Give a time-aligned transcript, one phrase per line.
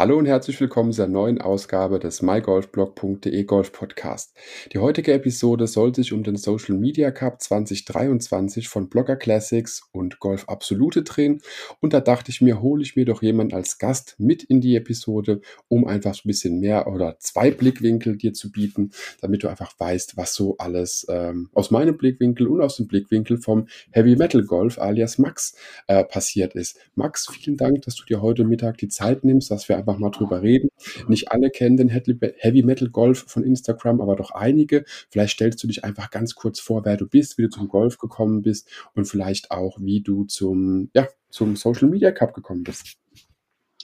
[0.00, 4.34] Hallo und herzlich willkommen zur neuen Ausgabe des mygolfblog.de Golf Podcast.
[4.72, 10.18] Die heutige Episode soll sich um den Social Media Cup 2023 von Blogger Classics und
[10.18, 11.42] Golf Absolute drehen.
[11.80, 14.74] Und da dachte ich mir, hole ich mir doch jemanden als Gast mit in die
[14.74, 19.48] Episode, um einfach so ein bisschen mehr oder zwei Blickwinkel dir zu bieten, damit du
[19.48, 24.16] einfach weißt, was so alles ähm, aus meinem Blickwinkel und aus dem Blickwinkel vom Heavy
[24.16, 25.54] Metal Golf alias Max
[25.88, 26.78] äh, passiert ist.
[26.94, 30.10] Max, vielen Dank, dass du dir heute Mittag die Zeit nimmst, dass wir einfach mal
[30.10, 30.68] drüber reden.
[31.08, 34.84] Nicht alle kennen den Heavy Metal Golf von Instagram, aber doch einige.
[35.10, 37.98] Vielleicht stellst du dich einfach ganz kurz vor, wer du bist, wie du zum Golf
[37.98, 42.96] gekommen bist und vielleicht auch, wie du zum, ja, zum Social Media Cup gekommen bist.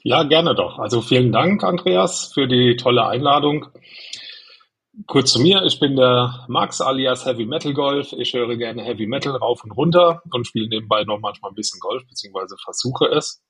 [0.02, 0.78] Ja, gerne doch.
[0.78, 3.66] Also vielen Dank, Andreas, für die tolle Einladung.
[5.06, 8.12] Kurz zu mir, ich bin der Max alias Heavy Metal Golf.
[8.12, 11.80] Ich höre gerne Heavy Metal rauf und runter und spiele nebenbei noch manchmal ein bisschen
[11.80, 13.42] Golf, beziehungsweise versuche es.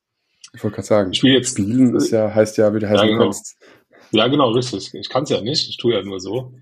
[0.54, 3.06] Ich wollte gerade sagen, ich spiele jetzt spielen ist ja, heißt ja, wie du heißen
[3.06, 3.24] ja, genau.
[3.24, 3.56] kannst.
[4.12, 4.94] Ja, genau, richtig.
[4.94, 6.52] Ich kann es ja nicht, ich tue ja nur so.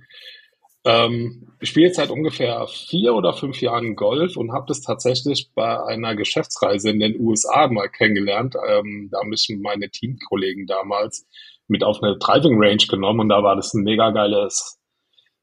[0.86, 5.50] Ähm, ich spiele jetzt seit ungefähr vier oder fünf Jahren Golf und habe das tatsächlich
[5.55, 8.55] bei einer Geschäftsreise in den USA mal kennengelernt.
[8.68, 11.27] Ähm, da haben mich meine Teamkollegen damals
[11.68, 14.78] mit auf eine Driving Range genommen und da war das ein mega geiles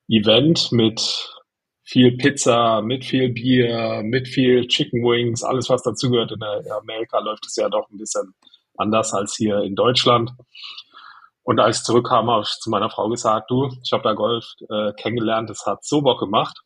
[0.08, 1.32] Event mit
[1.84, 6.32] viel Pizza, mit viel Bier, mit viel Chicken Wings, alles was dazugehört.
[6.32, 8.34] In Amerika läuft es ja doch ein bisschen
[8.78, 10.32] anders als hier in Deutschland.
[11.44, 14.46] Und als ich zurückkam, habe ich zu meiner Frau gesagt, du, ich habe da Golf
[14.70, 16.62] äh, kennengelernt, das hat so Bock gemacht.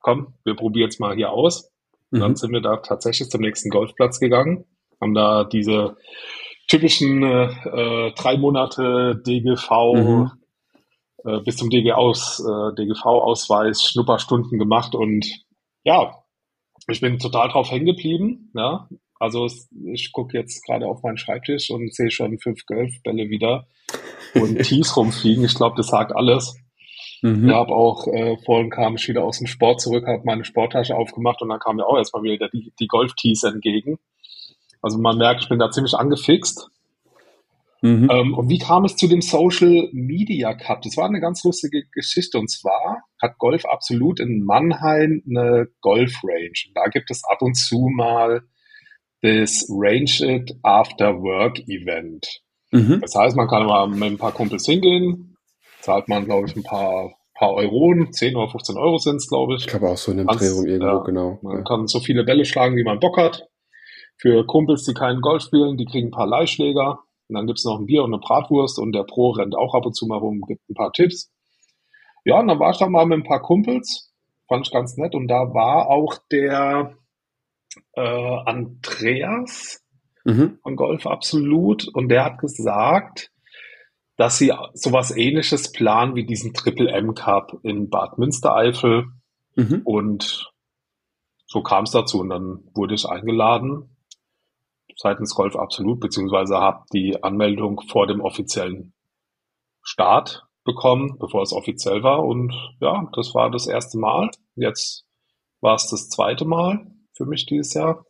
[0.00, 1.70] Komm, wir probieren jetzt mal hier aus.
[2.10, 2.20] Mhm.
[2.20, 4.64] Dann sind wir da tatsächlich zum nächsten Golfplatz gegangen,
[5.00, 5.96] haben da diese
[6.68, 10.30] typischen äh, drei Monate DGV mhm.
[11.26, 15.26] Äh, bis zum DG aus, äh, DGV-Ausweis Schnupperstunden gemacht und
[15.82, 16.14] ja,
[16.88, 18.52] ich bin total drauf hängen geblieben.
[18.54, 18.88] Ja.
[19.18, 19.48] Also
[19.86, 23.66] ich gucke jetzt gerade auf meinen Schreibtisch und sehe schon fünf Golfbälle wieder
[24.34, 25.44] und Tees rumfliegen.
[25.44, 26.54] Ich glaube, das sagt alles.
[27.22, 27.48] Mhm.
[27.48, 30.94] Ich habe auch, äh, vorhin kam ich wieder aus dem Sport zurück, habe meine Sporttasche
[30.94, 33.98] aufgemacht und dann kam mir auch erstmal wieder die, die Golf-Tees entgegen.
[34.82, 36.68] Also man merkt, ich bin da ziemlich angefixt.
[37.82, 38.08] Mhm.
[38.10, 40.82] Ähm, und wie kam es zu dem Social Media Cup?
[40.82, 42.38] Das war eine ganz lustige Geschichte.
[42.38, 46.72] Und zwar hat Golf Absolut in Mannheim eine Golf Range.
[46.74, 48.42] Da gibt es ab und zu mal
[49.22, 52.42] das Range It After Work Event.
[52.72, 53.00] Mhm.
[53.00, 55.36] Das heißt, man kann mal mit ein paar Kumpels hingehen,
[55.80, 59.56] zahlt man, glaube ich, ein paar, paar Euronen, 10 oder 15 Euro sind es, glaube
[59.56, 59.66] ich.
[59.66, 61.38] Ich habe auch so eine Drehung irgendwo, ja, genau.
[61.42, 61.62] Man ja.
[61.62, 63.48] kann so viele Bälle schlagen, wie man Bock hat.
[64.18, 67.00] Für Kumpels, die keinen Golf spielen, die kriegen ein paar Leihschläger.
[67.28, 69.86] Und dann gibt's noch ein Bier und eine Bratwurst und der Pro rennt auch ab
[69.86, 71.32] und zu mal rum, gibt ein paar Tipps.
[72.24, 74.12] Ja, und dann war ich da mal mit ein paar Kumpels,
[74.48, 75.14] fand ich ganz nett.
[75.14, 76.96] Und da war auch der
[77.94, 79.84] äh, Andreas
[80.24, 80.58] mhm.
[80.62, 83.30] von Golf Absolut und der hat gesagt,
[84.16, 89.06] dass sie sowas ähnliches planen wie diesen Triple M Cup in Bad Münstereifel.
[89.56, 89.82] Mhm.
[89.84, 90.50] Und
[91.46, 93.95] so kam es dazu und dann wurde ich eingeladen
[94.96, 98.92] seitens Golf Absolut, beziehungsweise habe die Anmeldung vor dem offiziellen
[99.82, 102.24] Start bekommen, bevor es offiziell war.
[102.24, 104.30] Und ja, das war das erste Mal.
[104.56, 105.06] Jetzt
[105.60, 108.04] war es das zweite Mal für mich dieses Jahr,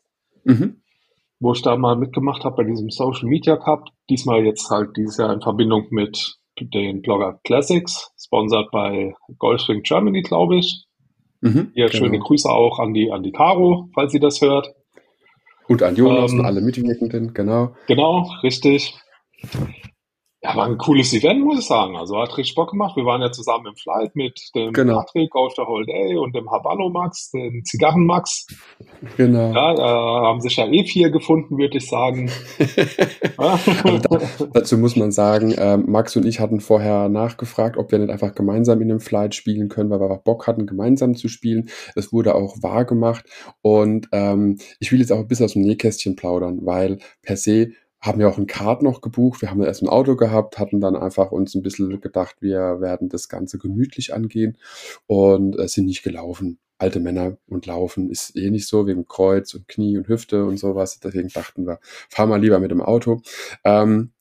[0.45, 0.83] mhm.
[1.39, 3.89] wo ich da mal mitgemacht habe bei diesem Social Media Cup.
[4.09, 10.23] Diesmal jetzt halt dieses Jahr in Verbindung mit den Blogger Classics, sponsert bei Golfswing Germany,
[10.23, 10.87] glaube ich.
[11.43, 12.05] Mhm, Hier genau.
[12.05, 14.75] schöne Grüße auch an die, an die Caro, falls sie das hört.
[15.69, 17.75] Und an Jonas ähm, und alle Mitwirkenden, genau.
[17.87, 18.95] Genau, richtig.
[20.47, 21.97] Ja, war ein cooles Event, muss ich sagen.
[21.97, 22.97] Also hat richtig Bock gemacht.
[22.97, 24.99] Wir waren ja zusammen im Flight mit dem genau.
[24.99, 28.47] Patrick auf der Whole Day und dem Habano Max, dem Zigarren Max.
[29.17, 29.53] Genau.
[29.53, 29.87] Ja, da
[30.29, 32.31] haben sich ja eh vier gefunden, würde ich sagen.
[33.37, 34.21] da,
[34.53, 38.35] dazu muss man sagen, äh, Max und ich hatten vorher nachgefragt, ob wir nicht einfach
[38.35, 41.71] gemeinsam in dem Flight spielen können, weil wir auch Bock hatten, gemeinsam zu spielen.
[41.97, 43.25] Es wurde auch wahr gemacht.
[43.63, 47.73] Und ähm, ich will jetzt auch ein bisschen aus dem Nähkästchen plaudern, weil per se
[48.01, 49.43] haben wir auch ein Kart noch gebucht.
[49.43, 53.09] Wir haben erst ein Auto gehabt, hatten dann einfach uns ein bisschen gedacht, wir werden
[53.09, 54.59] das Ganze gemütlich angehen
[55.07, 56.59] und äh, sind nicht gelaufen.
[56.79, 60.59] Alte Männer und Laufen ist eh nicht so, wegen Kreuz und Knie und Hüfte und
[60.59, 61.01] sowas.
[61.01, 61.79] Deswegen dachten wir,
[62.11, 63.23] fahren wir lieber mit dem Auto.
[63.65, 64.13] Ähm,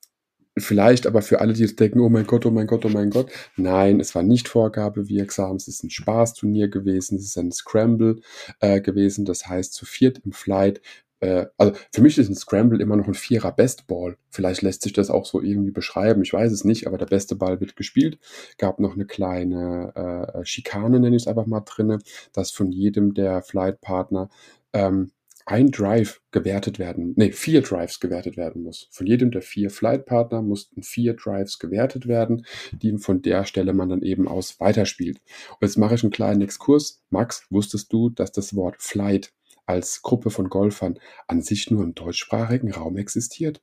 [0.58, 3.10] Vielleicht aber für alle, die jetzt denken, oh mein Gott, oh mein Gott, oh mein
[3.10, 3.30] Gott.
[3.58, 5.58] Nein, es war nicht vorgabewirksam.
[5.58, 7.18] Es ist ein Spaßturnier gewesen.
[7.18, 8.22] Es ist ein Scramble
[8.62, 9.26] äh, gewesen.
[9.26, 10.82] Das heißt, zu viert im Flight
[11.26, 14.18] äh, also für mich ist ein Scramble immer noch ein Vierer Bestball.
[14.30, 17.36] Vielleicht lässt sich das auch so irgendwie beschreiben, ich weiß es nicht, aber der beste
[17.36, 18.20] Ball wird gespielt.
[18.58, 22.00] Gab noch eine kleine äh, Schikane, nenne ich es einfach mal drinne,
[22.34, 24.30] dass von jedem der Flight-Partner
[24.74, 25.12] ähm,
[25.48, 28.88] ein Drive gewertet werden, nee, vier Drives gewertet werden muss.
[28.92, 33.90] Von jedem der vier Flight-Partner mussten vier Drives gewertet werden, die von der Stelle man
[33.90, 35.22] dann eben aus weiterspielt.
[35.52, 37.04] Und jetzt mache ich einen kleinen Exkurs.
[37.12, 39.34] Max, wusstest du, dass das Wort Flight
[39.66, 43.62] als Gruppe von Golfern an sich nur im deutschsprachigen Raum existiert?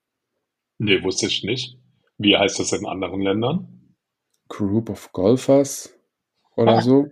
[0.79, 1.79] Nee, wusste ich nicht.
[2.19, 3.97] Wie heißt das in anderen Ländern?
[4.49, 5.95] Group of Golfers
[6.57, 6.81] oder ah.
[6.81, 7.07] so.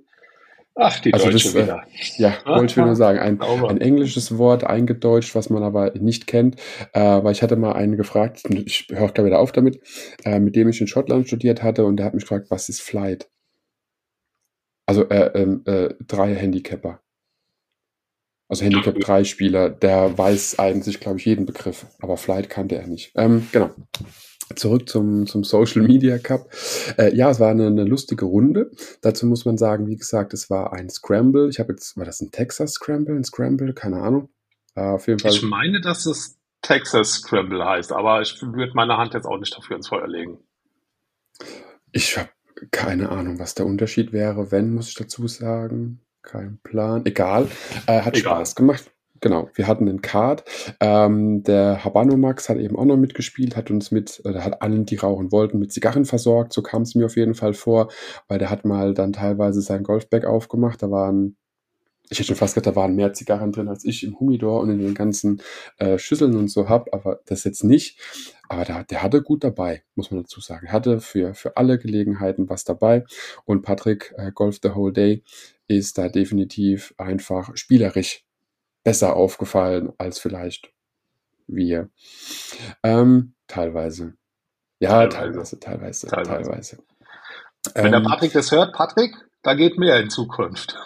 [0.76, 1.87] Ach, die also Deutsche das, äh, wieder.
[2.16, 3.19] ja, wollte ich nur sagen.
[3.19, 6.56] Ein, ein, englisches Wort eingedeutscht, was man aber nicht kennt.
[6.93, 9.81] Äh, weil ich hatte mal einen gefragt, ich höre gleich wieder auf damit,
[10.25, 12.81] äh, mit dem ich in Schottland studiert hatte und der hat mich gefragt, was ist
[12.81, 13.28] Flight?
[14.86, 17.00] Also äh, ähm, äh, drei Handicapper.
[18.50, 22.88] Also Handicap 3 Spieler, der weiß eigentlich, glaube ich, jeden Begriff, aber Flight kannte er
[22.88, 23.12] nicht.
[23.14, 23.70] Ähm, genau.
[24.56, 26.50] Zurück zum, zum Social Media Cup.
[26.99, 28.73] Äh, ja, es war eine, eine, lustige Runde.
[29.02, 31.49] Dazu muss man sagen, wie gesagt, es war ein Scramble.
[31.49, 33.73] Ich habe jetzt, war das ein Texas Scramble, ein Scramble?
[33.73, 34.31] Keine Ahnung.
[34.75, 35.31] Äh, auf jeden Fall.
[35.31, 39.56] Ich meine, dass es Texas Scramble heißt, aber ich würde meine Hand jetzt auch nicht
[39.56, 40.38] dafür ins Feuer legen.
[41.93, 42.31] Ich habe
[42.73, 44.50] keine Ahnung, was der Unterschied wäre.
[44.50, 46.00] Wenn, muss ich dazu sagen.
[46.22, 47.05] Kein Plan.
[47.06, 47.49] Egal.
[47.87, 48.37] Äh, hat Egal.
[48.37, 48.90] Spaß gemacht.
[49.20, 50.44] Genau, wir hatten einen Card.
[50.81, 54.87] Ähm, der Habano Max hat eben auch noch mitgespielt, hat uns mit, oder hat allen,
[54.87, 56.55] die rauchen wollten, mit Zigarren versorgt.
[56.55, 57.90] So kam es mir auf jeden Fall vor,
[58.28, 60.82] weil der hat mal dann teilweise sein Golfbag aufgemacht.
[60.82, 61.37] Da waren,
[62.10, 64.70] ich hätte schon fast gedacht, da waren mehr Zigarren drin, als ich im Humidor und
[64.70, 65.40] in den ganzen
[65.78, 67.98] äh, Schüsseln und so hab, aber das jetzt nicht.
[68.48, 70.66] Aber der, der hatte gut dabei, muss man dazu sagen.
[70.66, 73.04] Er hatte für, für alle Gelegenheiten was dabei.
[73.44, 75.22] Und Patrick, äh, Golf the Whole Day,
[75.68, 78.24] ist da definitiv einfach spielerisch
[78.82, 80.72] besser aufgefallen als vielleicht
[81.46, 81.90] wir.
[82.82, 84.14] Ähm, teilweise.
[84.80, 86.50] Ja, teilweise, teilweise, teilweise.
[86.50, 86.78] teilweise.
[87.74, 90.76] Wenn ähm, der Patrick das hört, Patrick, da geht mehr in Zukunft.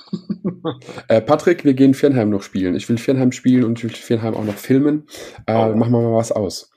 [1.08, 2.74] äh, Patrick, wir gehen Firnheim noch spielen.
[2.76, 5.06] Ich will Firnheim spielen und ich will Firnheim auch noch filmen.
[5.46, 5.74] Äh, oh.
[5.74, 6.70] Machen wir mal was aus.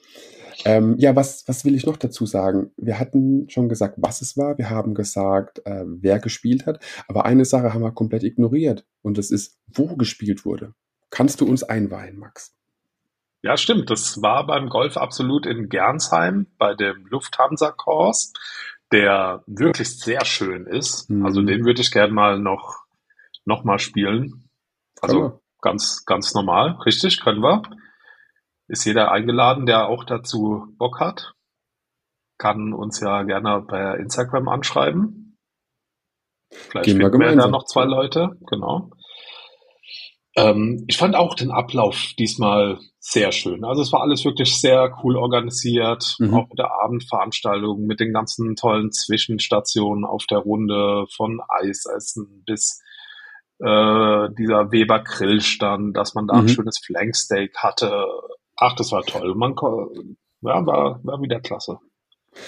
[0.66, 2.72] Ähm, ja, was, was will ich noch dazu sagen?
[2.78, 4.58] Wir hatten schon gesagt, was es war.
[4.58, 6.84] Wir haben gesagt, äh, wer gespielt hat.
[7.08, 8.86] Aber eine Sache haben wir komplett ignoriert.
[9.02, 10.74] Und das ist, wo gespielt wurde.
[11.10, 12.58] Kannst du uns einweihen, Max?
[13.44, 13.90] Ja, stimmt.
[13.90, 18.34] Das war beim Golf absolut in Gernsheim bei dem Lufthansa-Kurs,
[18.92, 21.10] der wirklich sehr schön ist.
[21.10, 21.26] Mhm.
[21.26, 22.84] Also den würde ich gerne mal noch,
[23.46, 24.50] noch mal spielen.
[25.02, 26.78] Also ganz, ganz normal.
[26.86, 27.64] Richtig, können wir.
[28.68, 31.34] Ist jeder eingeladen, der auch dazu Bock hat.
[32.38, 35.38] Kann uns ja gerne bei Instagram anschreiben.
[36.52, 37.38] Vielleicht Gehen wir gemeinsam.
[37.38, 38.92] da noch zwei Leute, genau.
[40.38, 43.66] Ähm, ich fand auch den Ablauf diesmal sehr schön.
[43.66, 46.34] Also es war alles wirklich sehr cool organisiert, mhm.
[46.36, 52.82] auch mit der Abendveranstaltung, mit den ganzen tollen Zwischenstationen auf der Runde von Eisessen bis
[53.60, 56.42] äh, dieser Weber Grillstand, dass man da mhm.
[56.42, 58.06] ein schönes Flanksteak hatte.
[58.56, 59.34] Ach, das war toll.
[59.36, 59.56] Man
[60.42, 61.80] ja, war, war wieder klasse.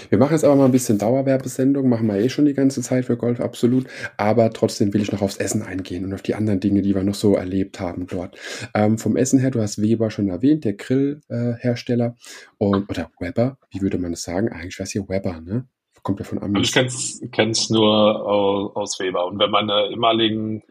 [0.10, 3.06] Wir machen jetzt aber mal ein bisschen Dauerwerbesendung, machen wir eh schon die ganze Zeit
[3.06, 3.88] für Golf absolut,
[4.18, 7.04] aber trotzdem will ich noch aufs Essen eingehen und auf die anderen Dinge, die wir
[7.04, 8.38] noch so erlebt haben dort.
[8.74, 13.58] Ähm, vom Essen her, du hast Weber schon erwähnt, der Grillhersteller äh, und oder Weber,
[13.72, 14.50] wie würde man es sagen?
[14.50, 15.68] Eigentlich wäre es hier Weber, ne?
[16.02, 16.76] Kommt ja von Amis.
[16.78, 20.64] Also ich kenne es nur aus, aus Weber und wenn meine ehemaligen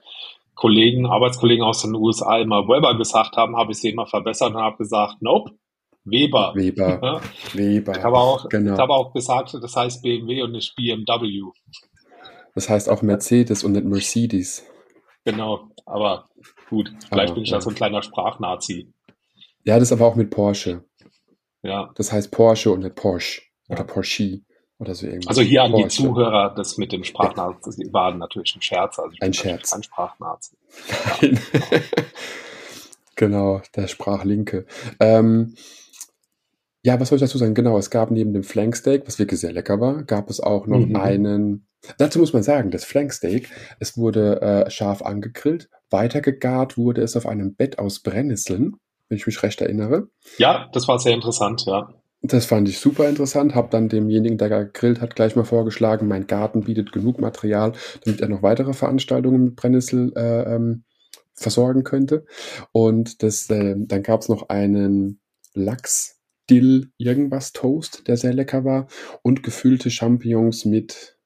[0.54, 4.60] Kollegen, Arbeitskollegen aus den USA immer Weber gesagt haben, habe ich sie immer verbessert und
[4.60, 5.52] habe gesagt, nope,
[6.10, 6.52] Weber.
[6.54, 7.00] Weber.
[7.02, 7.20] Ja?
[7.54, 7.96] Weber.
[7.96, 8.74] Ich habe auch, genau.
[8.74, 11.42] ich habe auch gesagt, das heißt BMW und nicht BMW.
[12.54, 14.64] Das heißt auch Mercedes und nicht Mercedes.
[15.24, 16.28] Genau, aber
[16.68, 18.92] gut, vielleicht aber, bin ich ja so ein kleiner Sprachnazi.
[19.64, 20.84] Ja, das ist aber auch mit Porsche.
[21.62, 21.90] Ja.
[21.96, 23.76] Das heißt Porsche und nicht Porsche ja.
[23.76, 24.40] oder Porsche
[24.78, 25.28] oder so irgendwas.
[25.28, 25.88] Also hier an Porsche.
[25.88, 27.92] die Zuhörer, das mit dem Sprachnazi ja.
[27.92, 28.98] war natürlich ein Scherz.
[28.98, 29.72] Also ein Scherz.
[29.72, 30.56] Ein Sprachnazi.
[31.20, 31.40] Nein.
[33.16, 34.66] genau, der Sprachlinke.
[35.00, 35.54] Ähm,
[36.82, 37.54] ja, was soll ich dazu sagen?
[37.54, 40.86] Genau, es gab neben dem Flanksteak, was wirklich sehr lecker war, gab es auch noch
[40.86, 40.96] mhm.
[40.96, 41.66] einen.
[41.98, 47.26] Dazu muss man sagen, das Flanksteak, es wurde äh, scharf angegrillt, weitergegart wurde es auf
[47.26, 48.76] einem Bett aus Brennnesseln,
[49.08, 50.08] wenn ich mich recht erinnere.
[50.38, 51.88] Ja, das war sehr interessant, ja.
[52.20, 56.26] Das fand ich super interessant, habe dann demjenigen, der gegrillt hat, gleich mal vorgeschlagen, mein
[56.26, 57.72] Garten bietet genug Material,
[58.04, 60.82] damit er noch weitere Veranstaltungen mit Brennnessel äh, ähm,
[61.34, 62.26] versorgen könnte.
[62.72, 65.20] Und das, äh, dann gab es noch einen
[65.54, 66.17] Lachs
[66.50, 68.88] Dill irgendwas Toast, der sehr lecker war
[69.22, 71.16] und gefüllte Champignons mit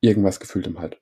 [0.00, 0.98] irgendwas Gefülltem halt.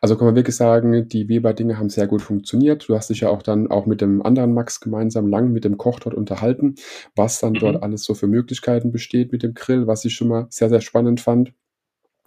[0.00, 2.88] Also kann man wirklich sagen, die Weber-Dinge haben sehr gut funktioniert.
[2.88, 5.76] Du hast dich ja auch dann auch mit dem anderen Max gemeinsam lang mit dem
[5.76, 6.74] Koch dort unterhalten,
[7.14, 7.58] was dann Mhm.
[7.58, 10.80] dort alles so für Möglichkeiten besteht mit dem Grill, was ich schon mal sehr, sehr
[10.80, 11.52] spannend fand.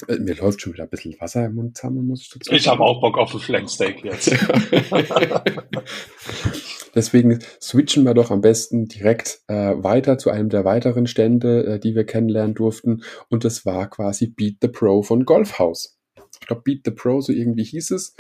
[0.07, 2.63] Äh, mir läuft schon wieder ein bisschen Wasser im Mund zusammen, muss ich dazu Ich
[2.63, 2.79] sagen.
[2.79, 4.27] habe auch Bock auf ein Flanksteak jetzt.
[6.95, 11.79] Deswegen switchen wir doch am besten direkt äh, weiter zu einem der weiteren Stände, äh,
[11.79, 13.03] die wir kennenlernen durften.
[13.29, 15.97] Und das war quasi Beat the Pro von Golfhaus.
[16.41, 18.15] Ich glaube, Beat the Pro, so irgendwie hieß es.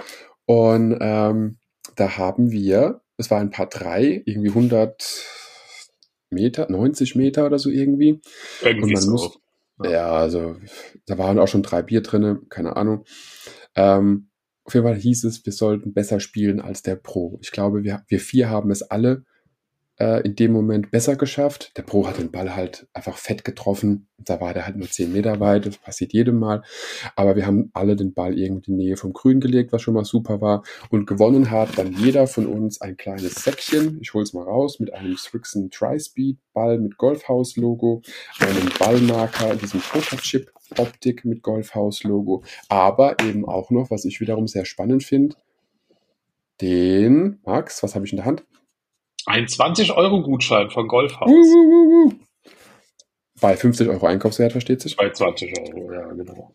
[0.45, 1.57] Und ähm,
[1.95, 5.25] da haben wir, es war ein paar drei, irgendwie 100
[6.29, 8.21] Meter, 90 Meter oder so irgendwie.
[8.61, 9.11] Irgendwie Und man so.
[9.11, 9.39] muss,
[9.83, 10.57] ja, also
[11.05, 13.05] da waren auch schon drei Bier drinne, keine Ahnung.
[13.75, 14.29] Ähm,
[14.65, 17.37] auf jeden Fall hieß es, wir sollten besser spielen als der Pro.
[17.41, 19.23] Ich glaube, wir, wir vier haben es alle
[19.97, 21.71] äh, in dem Moment besser geschafft.
[21.77, 24.07] Der Pro hat den Ball halt einfach fett getroffen.
[24.17, 25.65] Da war der halt nur 10 Meter weit.
[25.65, 26.63] Das passiert jedem Mal.
[27.15, 29.93] Aber wir haben alle den Ball irgendwie in die Nähe vom Grün gelegt, was schon
[29.93, 30.63] mal super war.
[30.89, 33.99] Und gewonnen hat dann jeder von uns ein kleines Säckchen.
[34.01, 38.01] Ich hol's mal raus mit einem Strixon Tri-Speed Ball mit Golfhaus-Logo,
[38.39, 44.47] einem Ballmarker in diesem Pokerchip Optik mit Golfhaus-Logo, aber eben auch noch, was ich wiederum
[44.47, 45.35] sehr spannend finde,
[46.61, 48.45] den, Max, was habe ich in der Hand?
[49.25, 51.29] Ein 20-Euro-Gutschein von Golfhaus.
[51.29, 52.13] Uh, uh, uh.
[53.41, 54.95] Bei 50 Euro Einkaufswert, versteht sich?
[54.95, 56.53] Bei 20 Euro, ja, genau.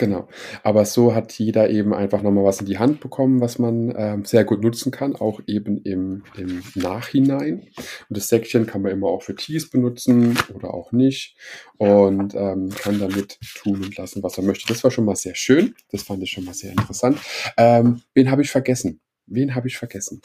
[0.00, 0.28] Genau.
[0.62, 4.24] Aber so hat jeder eben einfach nochmal was in die Hand bekommen, was man ähm,
[4.24, 7.66] sehr gut nutzen kann, auch eben im, im Nachhinein.
[8.08, 11.36] Und das Säckchen kann man immer auch für Tees benutzen oder auch nicht
[11.76, 14.66] und ähm, kann damit tun und lassen, was er möchte.
[14.68, 15.74] Das war schon mal sehr schön.
[15.90, 17.18] Das fand ich schon mal sehr interessant.
[17.58, 19.00] Ähm, wen habe ich vergessen?
[19.26, 20.22] Wen habe ich vergessen?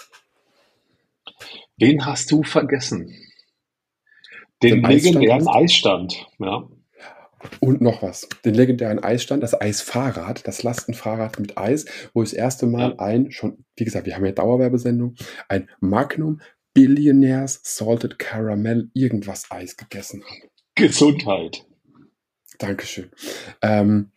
[1.75, 3.13] Wen hast du vergessen?
[4.63, 6.27] Den, Den Eisstand legendären hast Eisstand.
[6.39, 6.65] Ja.
[7.59, 8.27] Und noch was.
[8.43, 12.99] Den legendären Eisstand, das Eisfahrrad, das Lastenfahrrad mit Eis, wo ich das erste Mal Ja.
[12.99, 15.15] ein, schon, wie gesagt, wir haben ja Dauerwerbesendung,
[15.49, 16.41] ein Magnum
[16.73, 20.49] Billionaires Salted Caramel irgendwas Eis gegessen habe.
[20.75, 21.65] Gesundheit.
[22.59, 23.09] Dankeschön.
[23.61, 24.11] Ähm,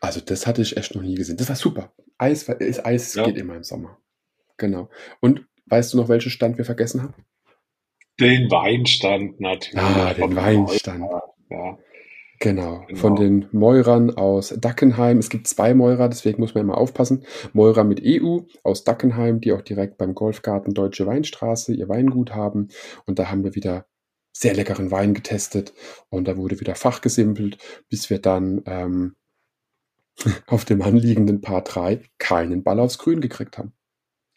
[0.00, 1.36] also das hatte ich echt noch nie gesehen.
[1.36, 1.92] Das war super.
[2.18, 3.24] Eis, Eis Ja.
[3.24, 3.98] geht immer im Sommer.
[4.56, 4.88] Genau.
[5.20, 7.14] Und weißt du noch, welchen Stand wir vergessen haben?
[8.20, 9.82] Den Weinstand natürlich.
[9.82, 11.10] Ah, den Weinstand.
[11.50, 11.78] Ja.
[12.40, 12.98] Genau, Genau.
[13.00, 15.18] von den Meurern aus Dackenheim.
[15.18, 17.24] Es gibt zwei Meurer, deswegen muss man immer aufpassen.
[17.52, 22.68] Meurer mit EU aus Dackenheim, die auch direkt beim Golfgarten Deutsche Weinstraße ihr Weingut haben.
[23.06, 23.86] Und da haben wir wieder
[24.36, 25.72] sehr leckeren Wein getestet
[26.10, 27.56] und da wurde wieder fachgesimpelt,
[27.88, 29.14] bis wir dann ähm,
[30.48, 33.72] auf dem anliegenden Paar 3 keinen Ball aufs Grün gekriegt haben.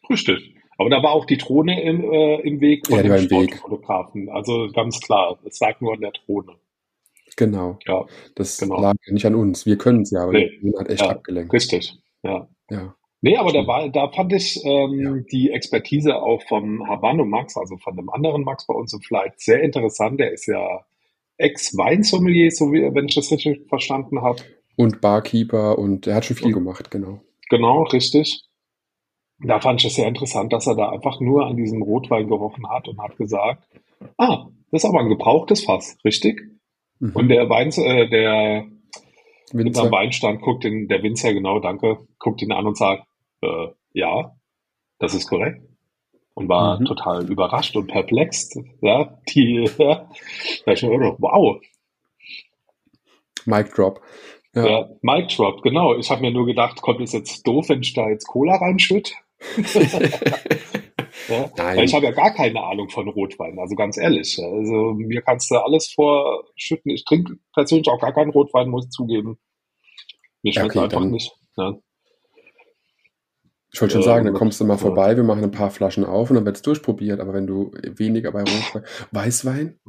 [0.10, 0.54] Richtig.
[0.78, 3.56] Aber da war auch die Drohne im, äh, im Weg von Ja, dem Weg.
[3.56, 4.30] Sportfotografen.
[4.30, 6.54] Also ganz klar, es lag nur an der Drohne.
[7.38, 8.04] Genau, Ja,
[8.36, 8.82] das Genau.
[8.82, 9.66] lag ja nicht an uns.
[9.66, 10.50] Wir können es ja, aber Nee.
[10.62, 11.12] die hat echt Ja.
[11.12, 11.54] abgelenkt.
[11.54, 11.94] richtig.
[12.24, 12.50] Ja.
[12.70, 12.96] Ja.
[13.22, 13.68] Nee, aber da Stimmt.
[13.68, 15.24] war, da fand ich ähm, Ja.
[15.32, 19.40] die Expertise auch vom Habano Max, also von dem anderen Max bei uns im Flight,
[19.40, 20.20] sehr interessant.
[20.20, 20.84] Der ist ja
[21.38, 24.40] Ex-Weinsommelier, so wie, wenn ich das richtig verstanden habe.
[24.76, 27.22] Und Barkeeper und er hat schon viel Und- gemacht, genau.
[27.50, 28.44] Genau, richtig.
[29.40, 32.68] Da fand ich es sehr interessant, dass er da einfach nur an diesem Rotwein gerochen
[32.70, 33.64] hat und hat gesagt,
[34.18, 36.42] ah, das ist aber ein gebrauchtes Fass, richtig?
[37.00, 37.12] Mhm.
[37.14, 38.66] Und der Wein, äh, der
[39.52, 39.84] Winzer.
[39.84, 43.04] am Weinstand guckt den, der Winzer, genau, danke, guckt ihn an und sagt,
[43.42, 44.36] äh, ja,
[45.00, 45.62] das ist korrekt.
[46.34, 46.86] Und war Mhm.
[46.86, 48.60] total überrascht und perplext.
[48.82, 50.10] Ja, die, ja,
[50.66, 51.60] da ich mir wow,
[53.46, 54.02] Mic Drop.
[54.54, 54.68] Ja.
[54.68, 54.90] ja.
[55.02, 55.96] Mic Drop, genau.
[55.96, 59.14] Ich habe mir nur gedacht, kommt es jetzt doof, wenn ich da jetzt Cola reinschütt?
[61.28, 61.50] Ja?
[61.58, 61.78] Nein.
[61.78, 64.38] Weil ich habe ja gar keine Ahnung von Rotwein, also ganz ehrlich.
[64.42, 66.92] Also mir kannst du alles vorschütten.
[66.92, 69.38] Ich trinke persönlich auch gar keinen Rotwein, muss ich zugeben.
[70.44, 71.32] Mir Ja, schmeckt okay, einfach dann- nicht.
[71.58, 71.74] Ja.
[73.74, 74.40] Ich wollte schon sagen, dann gut.
[74.40, 77.20] kommst du mal vorbei, wir machen ein paar Flaschen auf und dann wird's durchprobiert.
[77.20, 79.80] Aber wenn du weniger bei Rotwein, Weißwein?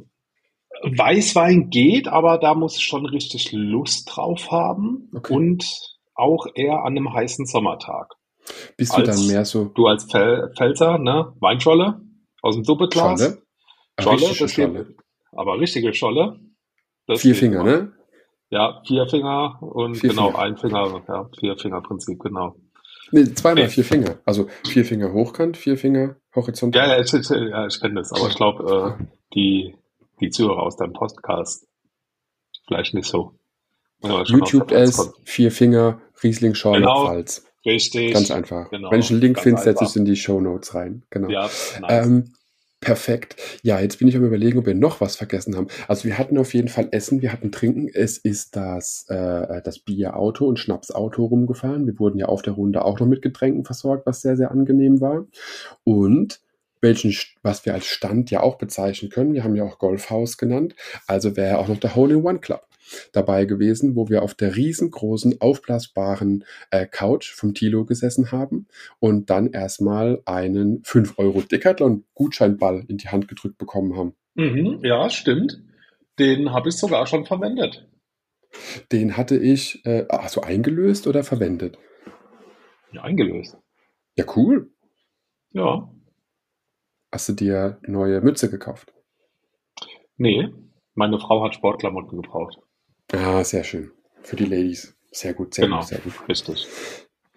[0.83, 5.33] Weißwein geht, aber da muss ich schon richtig Lust drauf haben Okay.
[5.33, 5.65] und
[6.13, 8.13] auch eher an einem heißen Sommertag.
[8.77, 11.33] Bist du Als- dann mehr so Du als Fel Pfälzer, ne?
[11.39, 12.01] Weinscholle
[12.41, 13.19] aus dem Suppeglas.
[13.21, 13.41] Scholle?
[13.99, 14.95] Scholle, Richtige das geht, Scholle.
[15.33, 16.39] aber richtige Scholle.
[17.07, 17.91] Vier geht Finger, ne?
[18.51, 20.39] Ja, vier Finger und Vier genau, Finger.
[20.39, 22.55] ein Finger, ja, vier Finger Prinzip, genau.
[23.11, 23.69] Nee, zweimal Nee.
[23.69, 24.19] vier Finger.
[24.25, 26.87] Also vier Finger hochkant, vier Finger horizontal.
[26.89, 29.03] Ja, ja, ich, ich, ja, ich kenne das, aber ich glaube, äh,
[29.33, 29.75] die,
[30.21, 31.67] die Zuhörer aus deinem Podcast
[32.67, 33.33] vielleicht nicht so.
[34.01, 35.13] YouTube kommen.
[35.25, 37.05] vier Finger, Riesling Schorle Genau.
[37.07, 37.45] Pfalz.
[37.65, 38.13] Richtig.
[38.13, 38.69] Ganz einfach.
[38.69, 41.03] Genau, Wenn ich einen Link finde, setze ich es in die Show Notes rein.
[41.09, 41.29] Genau.
[41.29, 41.49] Ja,
[41.81, 42.05] nice.
[42.05, 42.33] Ähm,
[42.81, 43.35] Perfekt.
[43.61, 45.67] Ja, jetzt bin ich am Überlegen, ob wir noch was vergessen haben.
[45.89, 47.89] Also wir hatten auf jeden Fall Essen, wir hatten Trinken.
[47.89, 51.85] Es ist das, äh, das Bierauto und Schnapsauto rumgefahren.
[51.85, 55.01] Wir wurden ja auf der Runde auch noch mit Getränken versorgt, was sehr, sehr angenehm
[55.01, 55.25] war.
[55.83, 56.39] Und
[56.79, 60.75] welchen, was wir als Stand ja auch bezeichnen können, wir haben ja auch Golfhaus genannt,
[61.05, 62.68] also wäre auch noch der Hole-in-One Club
[63.11, 68.67] dabei gewesen, wo wir auf der riesengroßen aufblasbaren äh, Couch vom Tilo gesessen haben
[68.99, 74.13] und dann erstmal einen 5 Euro Decathlon Gutscheinball in die Hand gedrückt bekommen haben.
[74.35, 75.61] Mhm, ja, stimmt.
[76.17, 77.87] Den habe ich sogar schon verwendet.
[78.91, 81.77] Den hatte ich, äh, also eingelöst oder verwendet?
[82.91, 83.57] Ja, eingelöst.
[84.17, 84.71] Ja, cool.
[85.51, 85.89] Ja.
[87.11, 88.93] Hast du dir neue Mütze gekauft?
[90.17, 90.49] Nee,
[90.93, 92.59] meine Frau hat Sportklamotten gebraucht.
[93.11, 93.91] Ah, sehr schön.
[94.23, 94.95] Für die Ladies.
[95.11, 96.13] Sehr gut, sehr Genau, gut, sehr gut.
[96.29, 96.67] richtig.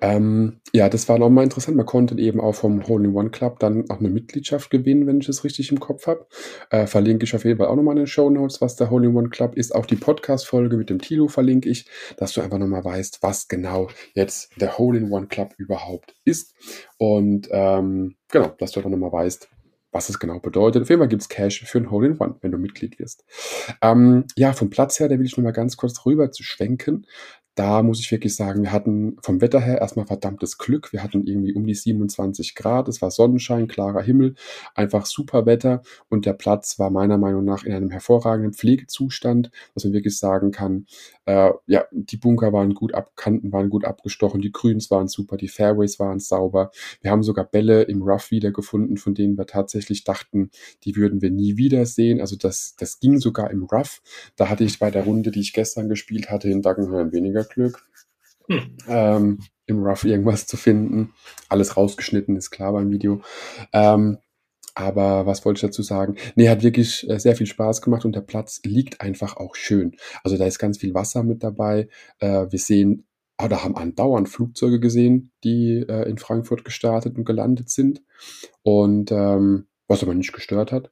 [0.02, 1.76] Ähm, ja, das war nochmal interessant.
[1.76, 5.44] Man konnte eben auch vom Hole-in-One Club dann auch eine Mitgliedschaft gewinnen, wenn ich das
[5.44, 6.26] richtig im Kopf habe.
[6.70, 9.28] Äh, verlinke ich auf jeden Fall auch nochmal in den Show Notes, was der Hole-in-One
[9.28, 9.72] Club ist.
[9.74, 11.86] Auch die Podcast-Folge mit dem Tilo verlinke ich,
[12.16, 16.52] dass du einfach nochmal weißt, was genau jetzt der Hole-in-One Club überhaupt ist.
[16.98, 19.48] Und ähm, genau, dass du einfach nochmal weißt,
[19.92, 20.82] was es genau bedeutet.
[20.82, 23.24] Auf jeden Fall gibt's Cash für ein Hole-in-One, wenn du Mitglied wirst.
[23.82, 27.06] Ähm, ja, vom Platz her, da will ich nochmal ganz kurz rüber zu schwenken.
[27.54, 30.92] Da muss ich wirklich sagen, wir hatten vom Wetter her erstmal verdammtes Glück.
[30.92, 32.88] Wir hatten irgendwie um die 27 Grad.
[32.88, 34.34] Es war Sonnenschein, klarer Himmel,
[34.74, 35.82] einfach super Wetter.
[36.08, 40.50] Und der Platz war meiner Meinung nach in einem hervorragenden Pflegezustand, dass man wirklich sagen
[40.50, 40.86] kann,
[41.26, 45.48] äh, ja, die Bunker waren gut abkanten, waren gut abgestochen, die Grüns waren super, die
[45.48, 46.70] Fairways waren sauber.
[47.02, 50.50] Wir haben sogar Bälle im Rough wiedergefunden, von denen wir tatsächlich dachten,
[50.84, 52.20] die würden wir nie wiedersehen.
[52.20, 54.00] Also das, das ging sogar im Rough.
[54.36, 57.84] Da hatte ich bei der Runde, die ich gestern gespielt hatte, in Dagenham weniger Glück.
[58.48, 58.76] Hm.
[58.88, 61.14] Ähm, im Rough irgendwas zu finden.
[61.48, 63.22] Alles rausgeschnitten, ist klar beim Video.
[63.72, 64.18] Ähm,
[64.74, 66.16] aber was wollte ich dazu sagen?
[66.34, 69.96] Nee, hat wirklich äh, sehr viel Spaß gemacht und der Platz liegt einfach auch schön.
[70.24, 71.88] Also da ist ganz viel Wasser mit dabei.
[72.18, 73.06] Äh, wir sehen,
[73.42, 78.02] oder haben andauernd Flugzeuge gesehen, die äh, in Frankfurt gestartet und gelandet sind.
[78.62, 80.90] Und ähm, was aber nicht gestört hat.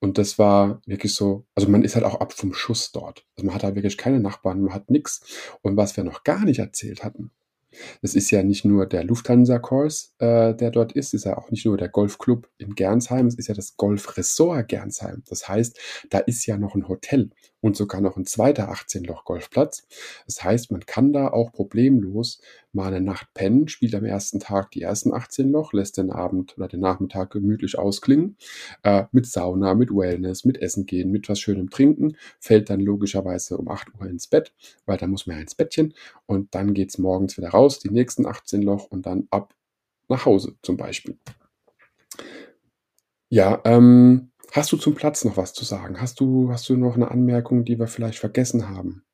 [0.00, 3.24] Und das war wirklich so, also man ist halt auch ab vom Schuss dort.
[3.36, 5.22] Also man hat halt wirklich keine Nachbarn, man hat nichts.
[5.62, 7.30] Und was wir noch gar nicht erzählt hatten,
[8.02, 11.66] das ist ja nicht nur der Lufthansa-Kurs, äh, der dort ist, ist ja auch nicht
[11.66, 15.22] nur der Golfclub in Gernsheim, es ist ja das Golfresort Gernsheim.
[15.28, 15.78] Das heißt,
[16.10, 17.30] da ist ja noch ein Hotel
[17.64, 19.86] und sogar noch ein zweiter 18-Loch-Golfplatz.
[20.26, 22.42] Das heißt, man kann da auch problemlos
[22.74, 26.58] mal eine Nacht pennen, spielt am ersten Tag die ersten 18 Loch, lässt den Abend
[26.58, 28.36] oder den Nachmittag gemütlich ausklingen,
[28.82, 33.56] äh, mit Sauna, mit Wellness, mit Essen gehen, mit was Schönem trinken, fällt dann logischerweise
[33.56, 34.52] um 8 Uhr ins Bett,
[34.84, 35.94] weil dann muss man ja ins Bettchen
[36.26, 39.54] und dann geht's morgens wieder raus, die nächsten 18 Loch und dann ab
[40.10, 41.16] nach Hause zum Beispiel.
[43.30, 46.00] Ja, ähm, hast du zum Platz noch was zu sagen?
[46.00, 49.04] Hast du, hast du noch eine Anmerkung, die wir vielleicht vergessen haben?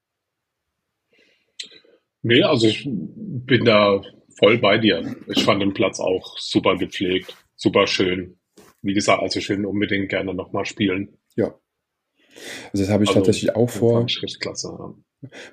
[2.22, 4.02] Nee, also ich bin da
[4.38, 5.16] voll bei dir.
[5.28, 8.38] Ich fand den Platz auch super gepflegt, super schön.
[8.82, 11.18] Wie gesagt, also ich will unbedingt gerne nochmal spielen.
[11.36, 11.54] Ja.
[12.72, 13.98] Also das habe ich Also, tatsächlich auch vor.
[13.98, 14.68] fand ich richtig klasse.
[14.78, 14.94] ja.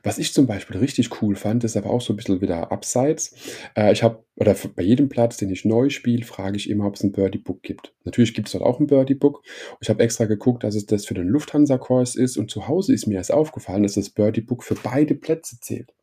[0.02, 3.36] Was ich zum Beispiel richtig cool fand, ist aber auch so ein bisschen wieder abseits.
[3.76, 6.96] Äh, ich habe, oder bei jedem Platz, den ich neu spiele, frage ich immer, ob
[6.96, 7.94] es ein Birdie-Book gibt.
[8.06, 9.44] Natürlich gibt es dort auch ein Birdie-Book.
[9.82, 13.08] Ich habe extra geguckt, dass es das für den Lufthansa-Kurs ist und zu Hause ist
[13.08, 15.94] mir erst aufgefallen, dass das Birdie-Book für beide Plätze zählt.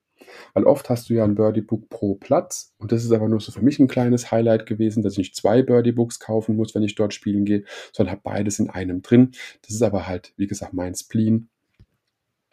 [0.53, 3.53] Weil oft hast du ja ein Birdie-Book pro Platz und das ist aber nur so
[3.53, 6.95] für mich ein kleines Highlight gewesen, dass ich nicht zwei Birdie-Books kaufen muss, wenn ich
[6.95, 9.33] dort spielen gehe, sondern habe beides in einem drin.
[9.63, 11.49] Das ist aber halt, wie gesagt, mein Spleen.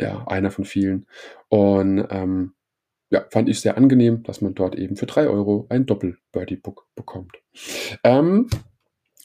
[0.01, 1.05] Ja, einer von vielen.
[1.49, 2.53] Und ähm,
[3.11, 7.33] ja, fand ich sehr angenehm, dass man dort eben für drei Euro ein Doppel-Birdie-Book bekommt.
[8.03, 8.47] Ähm,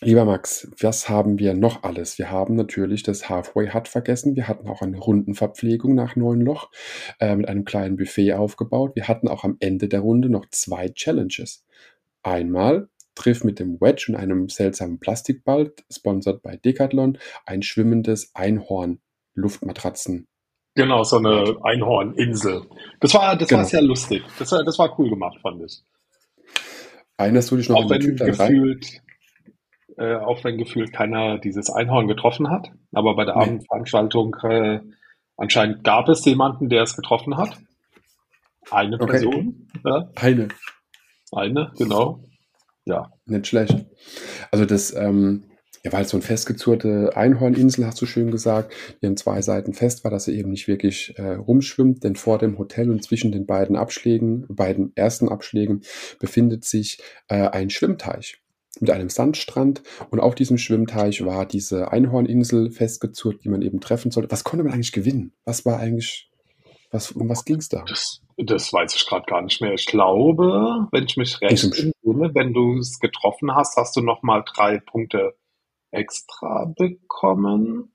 [0.01, 2.19] lieber Max, was haben wir noch alles?
[2.19, 4.35] Wir haben natürlich das Halfway Hut vergessen.
[4.35, 6.71] Wir hatten auch eine Rundenverpflegung nach neun Loch
[7.21, 8.97] äh, mit einem kleinen Buffet aufgebaut.
[8.97, 11.65] Wir hatten auch am Ende der Runde noch zwei Challenges.
[12.23, 20.27] Einmal triff mit dem Wedge und einem seltsamen Plastikball, sponsert bei Decathlon, ein schwimmendes Einhorn-Luftmatratzen.
[20.77, 22.63] Genau, so eine Einhorninsel.
[23.01, 23.69] Das war, das war Genau.
[23.69, 24.23] sehr lustig.
[24.39, 25.83] Das war, das war cool gemacht, fand ich.
[27.17, 29.01] Erinnerst du dich noch Auch wenn Typ gefühlt,
[29.97, 32.71] äh, auch wenn gefühlt keiner dieses Einhorn getroffen hat.
[32.93, 33.43] Aber bei der Nee.
[33.43, 34.81] Abendveranstaltung äh,
[35.39, 37.57] anscheinend gab es jemanden, der es getroffen hat.
[38.71, 39.07] Eine Okay.
[39.07, 40.49] Person, ja, Eine.
[41.33, 42.21] eine, genau.
[42.85, 43.87] Ja, Nicht schlecht.
[44.51, 45.45] Also das, ähm,
[45.87, 50.03] ja, weil so ein festgezurrte Einhorninsel, hast du schön gesagt, die an zwei Seiten fest
[50.03, 53.47] war, dass sie eben nicht wirklich äh, rumschwimmt, denn vor dem Hotel und zwischen den
[53.47, 55.83] beiden Abschlägen, beiden ersten Abschlägen,
[56.19, 58.41] befindet sich äh, ein Schwimmteich.
[58.81, 64.11] mit einem Sandstrand und auf diesem Schwimmteich war diese Einhorninsel festgezurrt, die man eben treffen
[64.11, 64.33] sollte.
[64.33, 65.35] Was konnte man eigentlich gewinnen?
[65.45, 66.31] Was war eigentlich,
[66.91, 67.85] was, um was ging es da?
[67.87, 69.73] Das, das weiß ich gerade gar nicht mehr.
[69.73, 74.43] Ich glaube, wenn ich mich recht entsinne, wenn du es getroffen hast, hast du nochmal
[74.45, 75.35] drei Punkte
[75.97, 77.93] extra bekommen.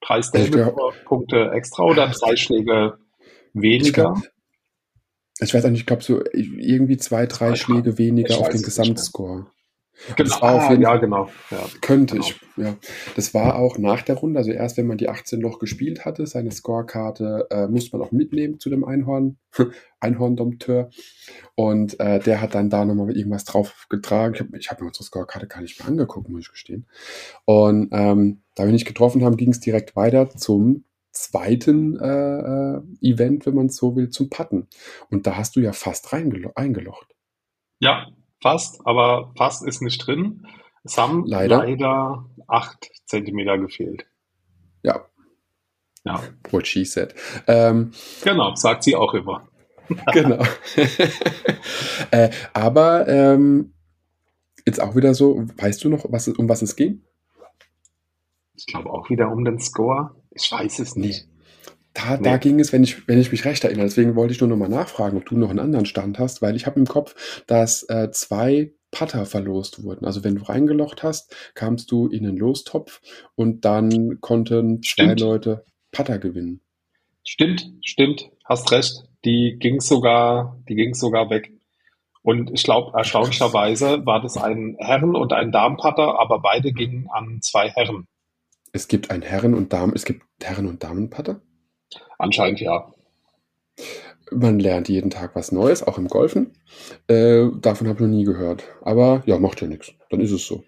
[0.00, 2.98] Drei Stable-Punkte extra oder drei Schläge
[3.52, 4.20] weniger?
[5.40, 9.46] Ich, weiß auch nicht, ich glaube so irgendwie zwei, drei Schläge weniger auf den Gesamtscore.
[10.16, 10.36] Genau.
[10.40, 11.28] Ah, ja, genau.
[11.50, 12.26] Ja, könnte genau.
[12.26, 12.40] ich.
[12.56, 12.76] Ja.
[13.16, 16.26] Das war auch nach der Runde, also erst wenn man die 18 Loch gespielt hatte,
[16.26, 19.38] seine Scorekarte äh, musste man auch mitnehmen zu dem Einhorn,
[20.00, 20.90] Einhorn-Dompteur.
[21.54, 24.34] Und äh, der hat dann da nochmal irgendwas drauf getragen.
[24.34, 26.86] Ich habe ich hab mir unsere Scorekarte gar nicht mehr angeguckt, muss ich gestehen.
[27.44, 32.82] Und ähm, da wir nicht getroffen haben, ging es direkt weiter zum zweiten äh, äh,
[33.00, 34.68] Event, wenn man es so will, zum Patten.
[35.10, 37.14] Und da hast du ja fast eingelocht.
[37.80, 38.06] Ja,
[38.40, 40.46] fast, aber fast ist nicht drin.
[40.84, 44.06] Es haben leider, leider acht Zentimeter gefehlt.
[44.82, 45.04] Ja.
[46.04, 46.22] Ja.
[46.50, 47.14] What she said.
[47.46, 47.92] Ähm,
[48.24, 49.46] genau, sagt sie auch immer.
[50.12, 50.42] genau.
[52.10, 53.74] äh, aber ähm,
[54.64, 57.02] jetzt auch wieder so, weißt du noch, was, um was es ging?
[58.54, 60.14] Ich glaube auch wieder um den Score.
[60.30, 61.29] Ich weiß es nicht.
[61.94, 62.22] Da, nee.
[62.22, 63.86] da ging es, wenn ich, wenn ich mich recht erinnere.
[63.86, 66.56] Deswegen wollte ich nur noch mal nachfragen, ob du noch einen anderen Stand hast, weil
[66.56, 70.04] ich habe im Kopf, dass äh, zwei Putter verlost wurden.
[70.04, 73.00] Also wenn du reingelocht hast, kamst du in den Lostopf
[73.34, 75.20] und dann konnten zwei stimmt.
[75.20, 76.60] Leute Putter gewinnen.
[77.24, 79.04] Stimmt, stimmt, hast recht.
[79.24, 81.52] Die ging sogar, die ging sogar weg.
[82.22, 87.40] Und ich glaube, erstaunlicherweise war das ein Herren- und ein Damenputter, aber beide gingen an
[87.40, 88.06] zwei Herren.
[88.72, 91.40] Es gibt ein Herren- und Damen, es gibt Herren- und Damenputter?
[92.20, 92.92] Anscheinend ja.
[94.30, 96.52] Man lernt jeden Tag was Neues, auch im Golfen.
[97.08, 98.64] Äh, davon habe ich noch nie gehört.
[98.82, 99.92] Aber ja, macht ja nichts.
[100.10, 100.62] Dann ist es so.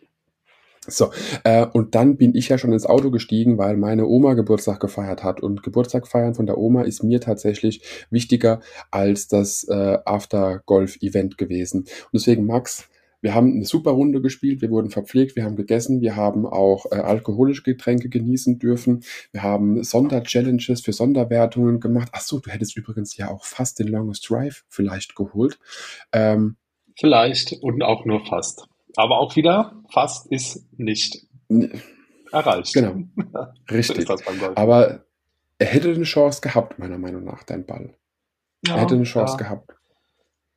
[0.88, 1.12] So,
[1.45, 5.23] äh, und dann bin ich ja schon ins Auto gestiegen, weil meine Oma Geburtstag gefeiert
[5.23, 5.41] hat.
[5.41, 8.61] Und Geburtstag feiern von der Oma ist mir tatsächlich wichtiger
[8.91, 11.83] als das äh, After-Golf-Event gewesen.
[11.83, 12.88] Und deswegen, Max,
[13.22, 16.87] wir haben eine super Runde gespielt, wir wurden verpflegt, wir haben gegessen, wir haben auch
[16.90, 22.08] äh, alkoholische Getränke genießen dürfen, wir haben Sonderchallenges für Sonderwertungen gemacht.
[22.12, 25.58] Ach so, du hättest übrigens ja auch fast den Longest Drive vielleicht geholt.
[26.12, 26.56] Ähm,
[26.98, 28.66] vielleicht und auch nur fast.
[28.96, 31.26] Aber auch wieder, fast ist nicht
[32.32, 32.74] erreicht.
[32.74, 32.96] Genau,
[33.70, 34.08] richtig.
[34.56, 35.04] Aber
[35.58, 37.94] er hätte eine Chance gehabt, meiner Meinung nach, dein Ball.
[38.66, 39.44] Ja, er hätte eine Chance ja.
[39.44, 39.70] gehabt.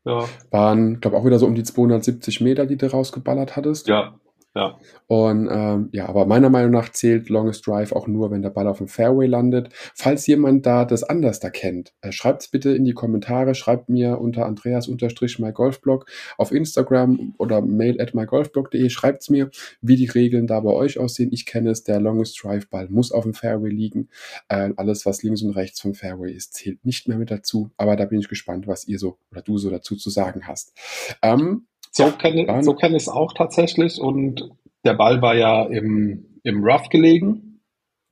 [0.06, 0.26] Ja.
[0.52, 3.88] Waren, glaube auch wieder so um die 270 Meter, die du rausgeballert hattest.
[3.88, 4.16] Ja,
[4.56, 4.80] ja.
[5.08, 8.68] Und ähm, ja, aber meiner Meinung nach zählt Longest Drive auch nur, wenn der Ball
[8.68, 9.70] auf dem Fairway landet.
[9.94, 13.90] Falls jemand da das anders da kennt, äh, schreibt es bitte in die Kommentare, schreibt
[13.90, 16.06] mir unter Andreas-mygolfblog
[16.38, 19.50] auf Instagram oder mail at mygolfblog.de, schreibt es mir,
[19.82, 21.34] wie die Regeln da bei euch aussehen.
[21.34, 24.08] Ich kenne es, der Longest Drive Ball muss auf dem Fairway liegen.
[24.48, 27.72] Äh, alles, was links und rechts vom Fairway ist, zählt nicht mehr mit dazu.
[27.76, 30.74] Aber da bin ich gespannt, was ihr so oder du so dazu zu sagen hast.
[31.22, 34.00] Ähm, so kenne, so ich es auch tatsächlich.
[34.00, 34.50] Und
[34.84, 37.62] der Ball war ja im, im Rough gelegen,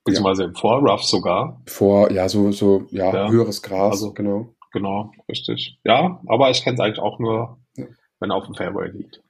[0.05, 0.49] beziehungsweise ja.
[0.49, 1.61] im Vorrough sogar.
[1.67, 3.29] Vor, ja, so, so, ja, ja.
[3.29, 4.53] höheres Gras, also, genau.
[4.71, 5.79] Genau, richtig.
[5.83, 7.85] Ja, aber ich kenne es eigentlich auch nur, ja.
[8.19, 9.22] wenn er auf dem Fairway liegt.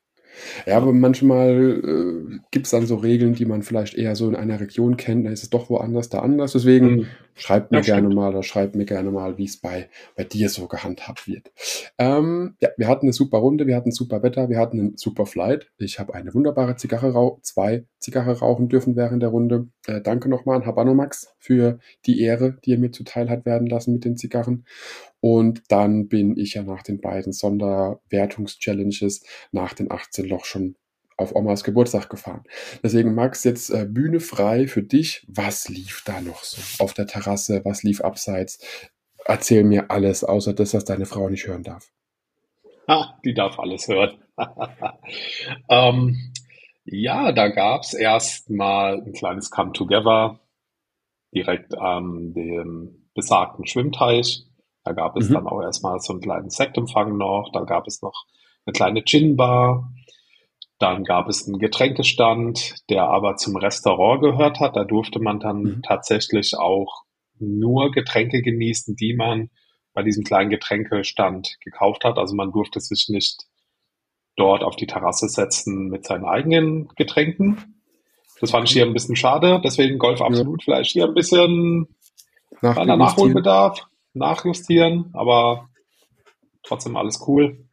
[0.65, 4.35] Ja, aber manchmal äh, gibt es dann so Regeln, die man vielleicht eher so in
[4.35, 6.53] einer Region kennt, da ist es doch woanders da anders.
[6.53, 7.07] Deswegen mhm.
[7.35, 8.15] schreibt mir ja, gerne stimmt.
[8.15, 11.51] mal oder schreibt mir gerne mal, wie es bei, bei dir so gehandhabt wird.
[11.97, 15.25] Ähm, ja, wir hatten eine super Runde, wir hatten super Wetter, wir hatten einen super
[15.25, 15.71] Flight.
[15.77, 19.67] Ich habe eine wunderbare Zigarre rauchen, zwei Zigarre rauchen dürfen während der Runde.
[19.85, 23.93] Äh, danke nochmal an Habanomax für die Ehre, die er mir zuteil hat werden lassen
[23.93, 24.65] mit den Zigarren.
[25.19, 30.75] Und dann bin ich ja nach den beiden Sonderwertungs-Challenges nach den 18 Loch schon
[31.17, 32.43] auf Omas Geburtstag gefahren.
[32.81, 35.25] Deswegen, Max, jetzt äh, Bühne frei für dich.
[35.27, 37.61] Was lief da noch so auf der Terrasse?
[37.65, 38.59] Was lief abseits?
[39.25, 41.91] Erzähl mir alles, außer das, was deine Frau nicht hören darf.
[42.87, 44.17] Ah, die darf alles hören.
[45.69, 46.33] ähm,
[46.85, 50.39] ja, da gab es erstmal ein kleines Come-Together
[51.33, 54.43] direkt an dem besagten Schwimmteich.
[54.83, 55.33] Da gab es mhm.
[55.35, 58.25] dann auch erstmal so einen kleinen Sektempfang noch, da gab es noch
[58.65, 59.91] eine kleine Gin-Bar,
[60.77, 64.75] dann gab es einen Getränkestand, der aber zum Restaurant gehört hat.
[64.75, 65.81] Da durfte man dann mhm.
[65.83, 67.03] tatsächlich auch
[67.39, 69.49] nur Getränke genießen, die man
[69.93, 72.17] bei diesem kleinen Getränkestand gekauft hat.
[72.17, 73.45] Also man durfte sich nicht
[74.35, 77.81] dort auf die Terrasse setzen mit seinen eigenen Getränken.
[78.39, 79.61] Das fand ich hier ein bisschen schade.
[79.63, 80.65] Deswegen Golf absolut ja.
[80.65, 81.87] vielleicht hier ein bisschen
[82.61, 85.69] Nachholbedarf nachjustieren, aber
[86.63, 87.65] trotzdem alles cool.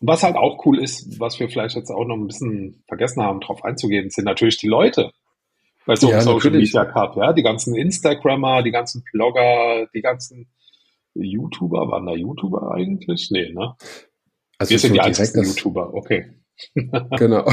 [0.00, 3.40] was halt auch cool ist, was wir vielleicht jetzt auch noch ein bisschen vergessen haben,
[3.40, 5.12] drauf einzugehen, sind natürlich die Leute
[5.86, 6.74] bei so einem Ja, Social natürlich.
[6.74, 10.48] Media Cup, ja, die ganzen Instagrammer, die ganzen Blogger, die ganzen
[11.14, 13.28] YouTuber, waren da YouTuber eigentlich?
[13.30, 13.74] Nee, ne?
[14.62, 16.26] Also Wir sind so die direkt einzigen YouTuber, okay.
[17.18, 17.44] genau.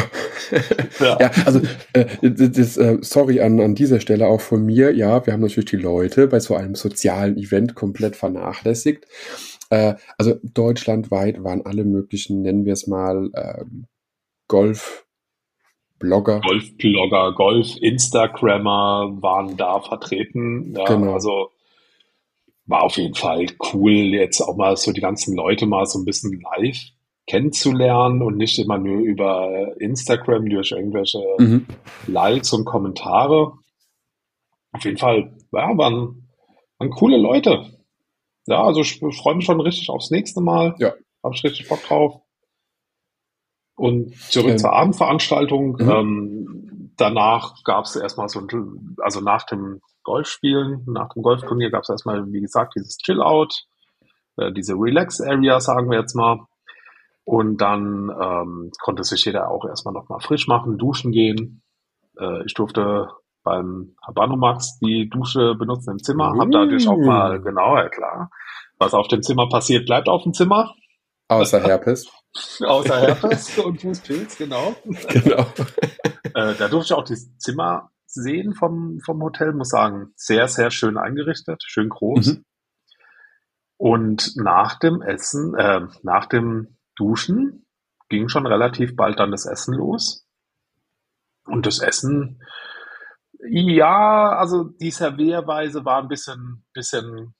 [0.99, 1.17] Ja.
[1.19, 1.61] Ja, also
[1.93, 4.93] äh, das, äh, sorry an, an dieser Stelle auch von mir.
[4.95, 9.07] Ja, wir haben natürlich die Leute bei so einem sozialen Event komplett vernachlässigt.
[9.71, 13.87] Äh, also deutschlandweit waren alle möglichen, nennen wir es mal, ähm,
[14.47, 16.41] Golf-Blogger.
[16.41, 20.75] Golf-Blogger, Golf-Instagrammer waren da vertreten.
[20.77, 21.13] Ja, Genau.
[21.13, 21.49] also
[22.67, 26.05] war auf jeden Fall cool, jetzt auch mal so die ganzen Leute mal so ein
[26.05, 26.77] bisschen live
[27.29, 31.67] kennenzulernen und nicht immer nur über Instagram durch irgendwelche Mhm.
[32.07, 33.53] Likes und Kommentare.
[34.71, 36.27] Auf jeden Fall, ja, waren,
[36.79, 37.65] waren coole Leute.
[38.47, 40.75] Ja, also ich freue mich schon richtig aufs nächste Mal.
[40.79, 40.93] Ja.
[41.23, 42.21] Habe ich richtig Bock drauf.
[43.75, 45.73] Und zurück Ähm, zur Abendveranstaltung.
[45.73, 45.89] mhm.
[45.89, 51.83] Ähm, danach gab es erstmal so ein, also nach dem Golfspielen, nach dem Golfturnier gab
[51.83, 53.65] es erstmal, wie gesagt, dieses Chill-Out,
[54.37, 56.47] äh, diese Relax-Area, sagen wir jetzt mal.
[57.29, 61.61] Und dann ähm, konnte sich jeder auch erstmal nochmal frisch machen, duschen gehen.
[62.19, 63.09] Äh, ich durfte
[63.43, 67.43] beim Habanomax die Dusche benutzen im Zimmer, habe dadurch auch mal, Uh.
[67.43, 68.31] genau, ja klar,
[68.79, 70.73] was auf dem Zimmer passiert, bleibt auf dem Zimmer,
[71.27, 72.09] Außer Herpes.
[72.65, 74.75] außer Herpes und Fußpilz, genau.
[75.09, 75.45] genau.
[76.33, 80.71] Äh, da durfte ich auch das Zimmer sehen vom, vom Hotel, muss sagen, sehr, sehr
[80.71, 82.25] schön eingerichtet, schön groß.
[82.25, 82.45] Mhm.
[83.77, 87.65] Und nach dem Essen, äh, nach dem Duschen
[88.09, 90.27] ging schon relativ bald dann das Essen los.
[91.45, 92.43] Und das Essen,
[93.49, 97.33] ja, also die Servierweise war ein bisschen, bisschen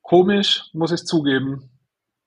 [0.00, 1.70] komisch, muss ich zugeben.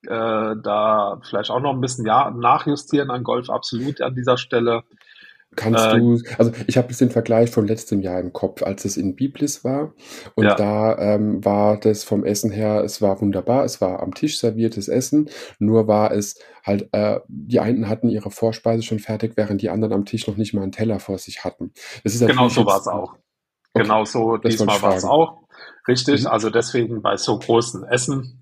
[0.03, 4.83] Äh, da vielleicht auch noch ein bisschen ja, nachjustieren an Golf absolut an dieser Stelle.
[5.55, 8.85] Kannst Äh, du, also ich habe jetzt den Vergleich von letztem Jahr im Kopf, als
[8.85, 9.93] es in Biblis war.
[10.35, 10.55] Und Ja.
[10.55, 14.87] da ähm, war das vom Essen her, es war wunderbar, es war am Tisch serviertes
[14.87, 19.69] Essen, nur war es halt, äh, die einen hatten ihre Vorspeise schon fertig, während die
[19.69, 21.71] anderen am Tisch noch nicht mal einen Teller vor sich hatten.
[22.03, 23.13] Genau so war es auch.
[23.73, 25.43] Okay, Genau so, das diesmal war es auch.
[25.87, 26.27] Richtig, Mhm.
[26.27, 28.39] also deswegen bei so großen Essen,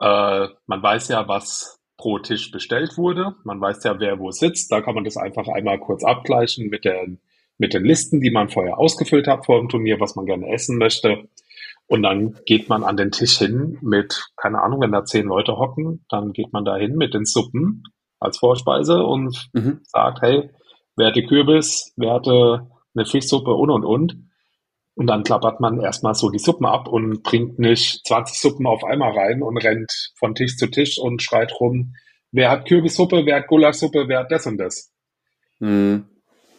[0.00, 3.34] äh, man weiß ja, was pro Tisch bestellt wurde.
[3.44, 4.72] Man weiß ja, wer wo sitzt.
[4.72, 7.20] Da kann man das einfach einmal kurz abgleichen mit den,
[7.58, 10.78] mit den Listen, die man vorher ausgefüllt hat vor dem Turnier, was man gerne essen
[10.78, 11.28] möchte.
[11.86, 15.58] Und dann geht man an den Tisch hin mit, keine Ahnung, wenn da zehn Leute
[15.58, 17.82] hocken, dann geht man da hin mit den Suppen
[18.18, 19.80] als Vorspeise und Mhm.
[19.84, 20.50] sagt, hey,
[20.96, 24.29] wer hatte Kürbis, wer hatte eine Fischsuppe und und und.
[25.00, 28.84] Und dann klappert man erstmal so die Suppen ab und bringt nicht 20 Suppen auf
[28.84, 31.94] einmal rein und rennt von Tisch zu Tisch und schreit rum,
[32.32, 34.92] wer hat Kürbissuppe, wer hat Gulaschsuppe, wer hat das und das.
[35.58, 36.04] Mhm.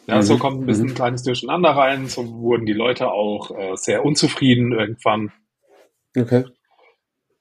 [0.08, 0.38] Ja, so Mhm.
[0.40, 0.90] kommt ein bisschen Mhm.
[0.90, 2.08] ein kleines Durcheinander rein.
[2.08, 5.30] So wurden die Leute auch äh, sehr unzufrieden irgendwann.
[6.18, 6.44] Okay.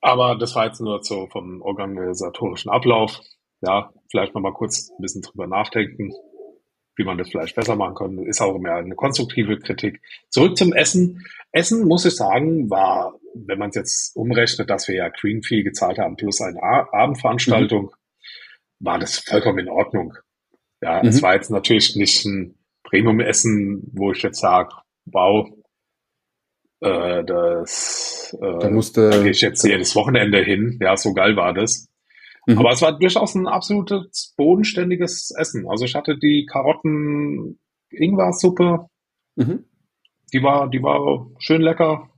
[0.02, 3.20] Aber das war jetzt nur so vom organisatorischen Ablauf.
[3.62, 6.12] Ja, vielleicht noch mal kurz ein bisschen drüber nachdenken,
[7.02, 8.18] wie man das vielleicht besser machen kann.
[8.26, 10.02] Ist auch mehr eine konstruktive Kritik.
[10.30, 11.26] Zurück zum Essen.
[11.52, 15.64] Essen, muss ich sagen, war, wenn man es jetzt umrechnet, dass wir ja Green Fee
[15.64, 17.92] gezahlt haben plus eine Abendveranstaltung,
[18.80, 20.14] war das vollkommen in Ordnung.
[20.82, 21.22] Ja, es Mhm.
[21.24, 24.70] war jetzt natürlich nicht ein Premium-Essen, wo ich jetzt sage,
[25.06, 25.48] wow,
[26.82, 30.80] äh, das, Da äh, da musste, gehe ich jetzt jedes Wochenende hin.
[30.82, 31.88] Ja, so geil war das.
[32.48, 32.58] Mhm.
[32.58, 35.68] Aber es war durchaus ein absolutes bodenständiges Essen.
[35.70, 38.88] Also ich hatte die Karotten Ingwer-Suppe,
[39.36, 39.66] Mhm.
[40.34, 42.10] die war, die war schön lecker.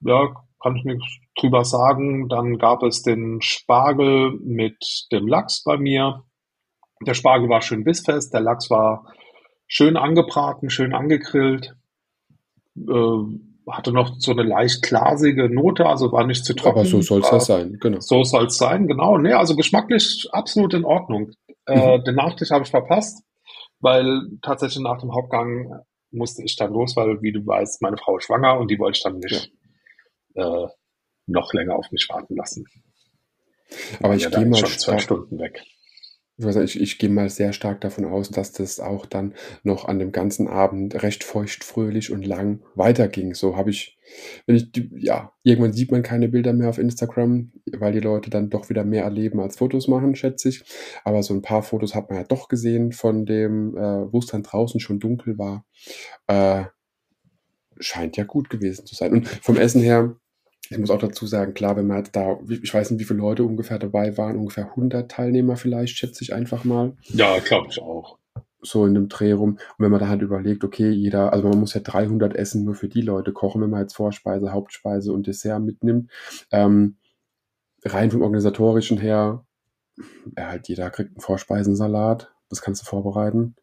[0.00, 1.06] Ja, kann ich nichts
[1.36, 2.28] drüber sagen.
[2.28, 6.24] Dann gab es den Spargel mit dem Lachs bei mir.
[7.06, 9.12] Der Spargel war schön bissfest, der Lachs war
[9.66, 11.74] schön angebraten, schön angegrillt.
[12.76, 13.24] Äh,
[13.70, 16.80] hatte noch so eine leicht glasige Note, also war nicht zu trocken.
[16.80, 18.00] Aber so soll es ja sein, genau.
[18.00, 19.18] so soll es sein, genau.
[19.18, 21.30] Nee, also geschmacklich absolut in Ordnung.
[21.66, 22.04] Äh, Mhm.
[22.04, 23.22] den Nachtisch habe ich verpasst,
[23.80, 28.18] weil tatsächlich nach dem Hauptgang musste ich dann los, weil, wie du weißt, meine Frau
[28.18, 29.52] ist schwanger und die wollte ich dann nicht
[30.34, 30.66] äh,
[31.26, 32.64] noch länger auf mich warten lassen.
[34.02, 35.62] Aber ich ja gehe mal schon zwei Stunden weg.
[36.38, 40.12] Ich, ich, gehe mal sehr stark davon aus, dass das auch dann noch an dem
[40.12, 43.34] ganzen Abend recht feucht, fröhlich und lang weiterging.
[43.34, 43.98] So habe ich,
[44.46, 48.50] wenn ich, ja, irgendwann sieht man keine Bilder mehr auf Instagram, weil die Leute dann
[48.50, 50.64] doch wieder mehr erleben als Fotos machen, schätze ich.
[51.04, 54.26] Aber so ein paar Fotos hat man ja doch gesehen von dem, äh, wo es
[54.26, 55.64] dann draußen schon dunkel war.
[56.26, 56.64] Äh,
[57.78, 59.12] scheint ja gut gewesen zu sein.
[59.12, 60.16] Und vom Essen her,
[60.72, 63.20] ich muss auch dazu sagen, klar, wenn man jetzt da, ich weiß nicht, wie viele
[63.20, 66.96] Leute ungefähr dabei waren, ungefähr 100 Teilnehmer vielleicht, schätze ich einfach mal.
[67.08, 68.18] Ja, glaube ich auch.
[68.62, 69.50] So in dem Dreh rum.
[69.50, 72.74] Und wenn man da halt überlegt, okay, jeder, also man muss ja 300 Essen nur
[72.74, 76.10] für die Leute kochen, wenn man jetzt Vorspeise, Hauptspeise und Dessert mitnimmt.
[76.50, 76.96] Ähm,
[77.84, 79.44] rein vom organisatorischen her,
[80.36, 83.56] ja, halt jeder kriegt einen Vorspeisensalat, das kannst du vorbereiten.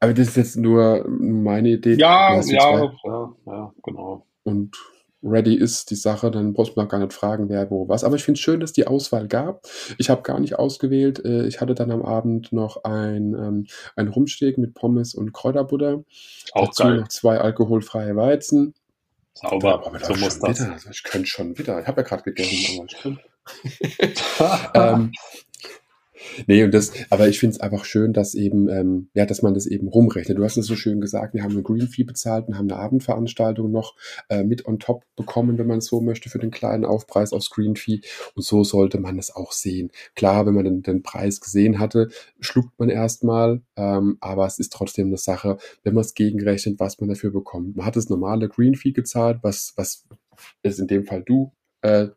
[0.00, 1.94] Aber das ist jetzt nur meine Idee.
[1.94, 4.26] Ja, ja, ja, ja, genau.
[4.42, 4.76] Und
[5.22, 8.04] ready ist die Sache, dann brauchst du noch gar nicht fragen, wer wo was.
[8.04, 9.66] Aber ich finde es schön, dass die Auswahl gab.
[9.98, 11.24] Ich habe gar nicht ausgewählt.
[11.24, 16.04] Äh, ich hatte dann am Abend noch ein, ähm, ein Rumsteg mit Pommes und Kräuterbutter.
[16.52, 16.96] Auch Dazu geil.
[17.00, 18.74] noch zwei alkoholfreie Weizen.
[19.34, 20.60] Sauber, Aber so muss das.
[20.60, 20.72] wieder.
[20.72, 21.80] Also ich könnte schon wieder.
[21.80, 23.20] Ich habe ja gerade gegessen, aber ich könnte.
[24.74, 25.12] ähm,
[26.46, 29.54] nee, und das, aber ich finde es einfach schön, dass eben, ähm, ja, dass man
[29.54, 30.38] das eben rumrechnet.
[30.38, 32.80] Du hast es so schön gesagt, wir haben eine Green Fee bezahlt und haben eine
[32.80, 33.96] Abendveranstaltung noch
[34.28, 37.76] äh, mit on top bekommen, wenn man so möchte, für den kleinen Aufpreis aufs Green
[37.76, 38.00] Fee.
[38.34, 39.90] Und so sollte man das auch sehen.
[40.14, 42.08] Klar, wenn man den, den Preis gesehen hatte,
[42.40, 47.00] schluckt man erstmal, ähm, aber es ist trotzdem eine Sache, wenn man es gegenrechnet, was
[47.00, 47.76] man dafür bekommt.
[47.76, 50.06] Man hat das normale Green Fee gezahlt, was, was
[50.62, 51.52] ist in dem Fall du
[51.82, 52.08] äh,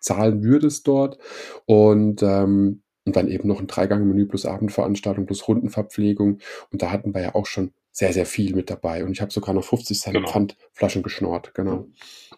[0.00, 1.18] zahlen würdest dort.
[1.66, 6.38] Und, ähm, und dann eben noch ein Dreigang-Menü plus Abendveranstaltung plus Rundenverpflegung.
[6.70, 9.02] Und da hatten wir ja auch schon sehr, sehr viel mit dabei.
[9.04, 10.28] Und ich habe sogar noch 50 Cent Genau.
[10.28, 11.86] Pfandflaschen geschnort, genau.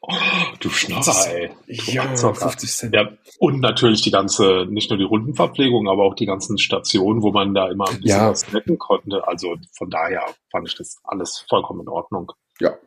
[0.00, 0.12] Oh,
[0.60, 1.50] du Schnapper, ey.
[1.66, 2.40] Du Ja, Abzocker.
[2.48, 2.94] 50 Cent.
[2.94, 7.32] Ja, und natürlich die ganze, nicht nur die Rundenverpflegung, aber auch die ganzen Stationen, wo
[7.32, 8.30] man da immer ein bisschen Ja.
[8.30, 9.26] was snacken konnte.
[9.28, 12.32] Also von daher fand ich das alles vollkommen in Ordnung.
[12.60, 12.78] Ja,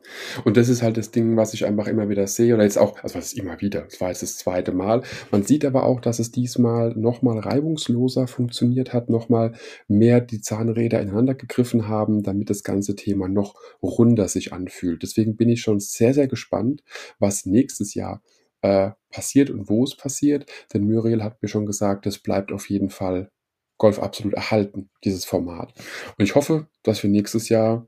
[0.45, 3.01] und das ist halt das Ding, was ich einfach immer wieder sehe, oder jetzt auch,
[3.01, 5.01] also was ist immer wieder, das war jetzt das zweite Mal.
[5.31, 9.53] Man sieht aber auch, dass es diesmal nochmal reibungsloser funktioniert hat, nochmal
[9.87, 15.01] mehr die Zahnräder ineinander gegriffen haben, damit das ganze Thema noch runder sich anfühlt.
[15.01, 16.83] Deswegen bin ich schon sehr, sehr gespannt,
[17.17, 18.21] was nächstes Jahr
[18.61, 20.45] äh, passiert und wo es passiert.
[20.71, 23.31] Denn Muriel hat mir schon gesagt, es bleibt auf jeden Fall
[23.79, 25.73] Golf absolut erhalten, dieses Format.
[26.17, 27.87] Und ich hoffe, dass wir nächstes Jahr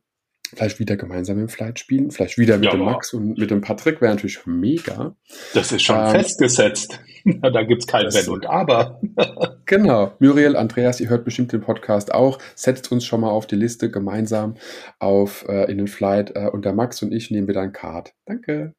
[0.49, 3.61] vielleicht wieder gemeinsam im Flight spielen, vielleicht wieder mit Ja, dem Max und mit dem
[3.61, 5.15] Patrick, wäre natürlich mega.
[5.53, 6.99] Das ist schon Ähm, festgesetzt.
[7.41, 8.99] da gibt's kein das- Wenn und Aber.
[9.67, 10.13] Genau.
[10.19, 12.37] Muriel, Andreas, ihr hört bestimmt den Podcast auch.
[12.53, 14.55] Setzt uns schon mal auf die Liste gemeinsam
[14.99, 18.13] auf äh, in den Flight äh, und der Max und ich nehmen wieder ein Card.
[18.27, 18.75] Danke.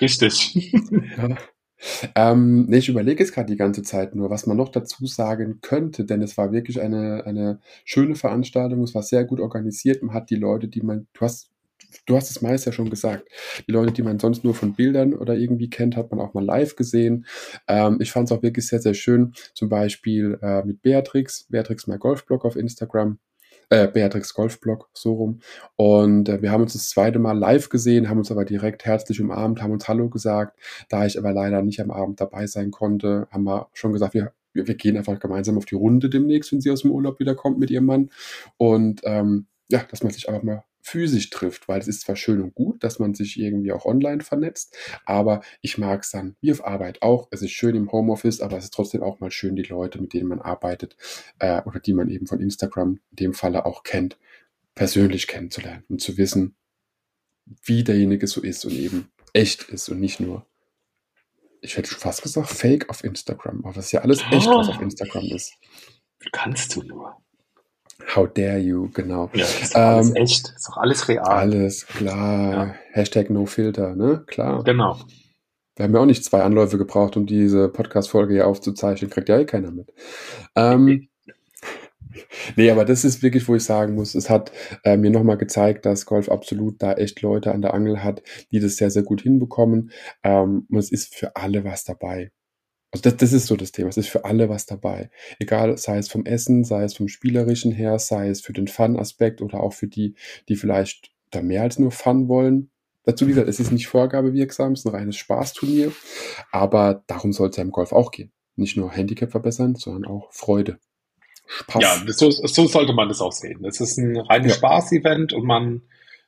[0.00, 0.62] Richtig.
[0.62, 1.36] Ja.
[2.14, 5.60] Ähm, nee, ich überlege jetzt gerade die ganze Zeit nur, was man noch dazu sagen
[5.62, 10.14] könnte, denn es war wirklich eine, eine schöne Veranstaltung, es war sehr gut organisiert, man
[10.14, 11.50] hat die Leute, die man, du hast,
[12.06, 13.28] du hast es meist ja schon gesagt,
[13.66, 16.44] die Leute, die man sonst nur von Bildern oder irgendwie kennt, hat man auch mal
[16.44, 17.26] live gesehen.
[17.66, 21.86] Ähm, ich fand es auch wirklich sehr, sehr schön, zum Beispiel äh, mit Beatrix, Beatrix
[21.86, 23.18] My Golfblog auf Instagram,
[23.70, 25.40] äh, Beatrix Golfblog, so rum.
[25.76, 29.20] Und äh, wir haben uns das zweite Mal live gesehen, haben uns aber direkt herzlich
[29.20, 30.58] umarmt, haben uns Hallo gesagt.
[30.88, 34.32] Da ich aber leider nicht am Abend dabei sein konnte, haben wir schon gesagt, wir,
[34.52, 37.70] wir, gehen einfach gemeinsam auf die Runde demnächst, wenn sie aus dem Urlaub wiederkommt mit
[37.70, 38.10] ihrem Mann.
[38.56, 42.40] Und ähm, ja, dass man sich einfach mal physisch trifft, weil es ist zwar schön
[42.40, 46.52] und gut, dass man sich irgendwie auch online vernetzt, aber ich mag es dann, wie
[46.52, 47.28] auf Arbeit auch.
[47.30, 50.12] Es ist schön im Homeoffice, aber es ist trotzdem auch mal schön, die Leute, mit
[50.12, 50.96] denen man arbeitet
[51.38, 54.18] äh, oder die man eben von Instagram in dem Falle auch kennt,
[54.74, 56.56] persönlich kennenzulernen und zu wissen,
[57.64, 60.46] wie derjenige so ist und eben echt ist und nicht nur,
[61.60, 64.68] ich hätte schon fast gesagt, fake auf Instagram, aber es ist ja alles echt, was
[64.68, 65.54] auf Instagram ist.
[66.32, 67.16] Kannst du nur.
[68.14, 69.30] How dare you, genau.
[69.34, 70.52] Ja, ist doch alles Ähm, echt.
[70.56, 71.24] Ist doch alles real.
[71.24, 72.52] Alles klar.
[72.52, 72.74] Ja.
[72.92, 74.24] Hashtag no filter, ne?
[74.26, 74.64] Klar.
[74.64, 74.98] Genau.
[75.76, 79.10] Wir haben ja auch nicht zwei Anläufe gebraucht, um diese Podcast-Folge hier aufzuzeichnen.
[79.10, 79.92] Kriegt ja eh keiner mit.
[80.54, 81.08] Ähm,
[82.56, 84.52] nee, aber das ist wirklich, wo ich sagen muss, es hat
[84.84, 88.60] äh, mir nochmal gezeigt, dass Golf absolut da echt Leute an der Angel hat, die
[88.60, 89.90] das sehr, sehr gut hinbekommen.
[90.22, 92.30] Ähm, und es ist für alle was dabei.
[92.92, 93.88] Also das, das ist so das Thema.
[93.88, 95.10] Es ist für alle was dabei.
[95.38, 99.42] Egal, sei es vom Essen, sei es vom Spielerischen her, sei es für den Fun-Aspekt
[99.42, 100.14] oder auch für die,
[100.48, 102.70] die vielleicht da mehr als nur Fun wollen.
[103.04, 105.92] Dazu, wie gesagt, es ist nicht vorgabewirksam, es ist ein reines Spaßturnier,
[106.52, 108.32] aber darum soll es ja im Golf auch gehen.
[108.56, 110.78] Nicht nur Handicap verbessern, sondern auch Freude.
[111.46, 111.82] Spaß.
[111.82, 113.64] Ja, so, so sollte man das auch sehen.
[113.64, 114.58] Es ist ein reines Ja.
[114.58, 115.82] Spaß-Event und man,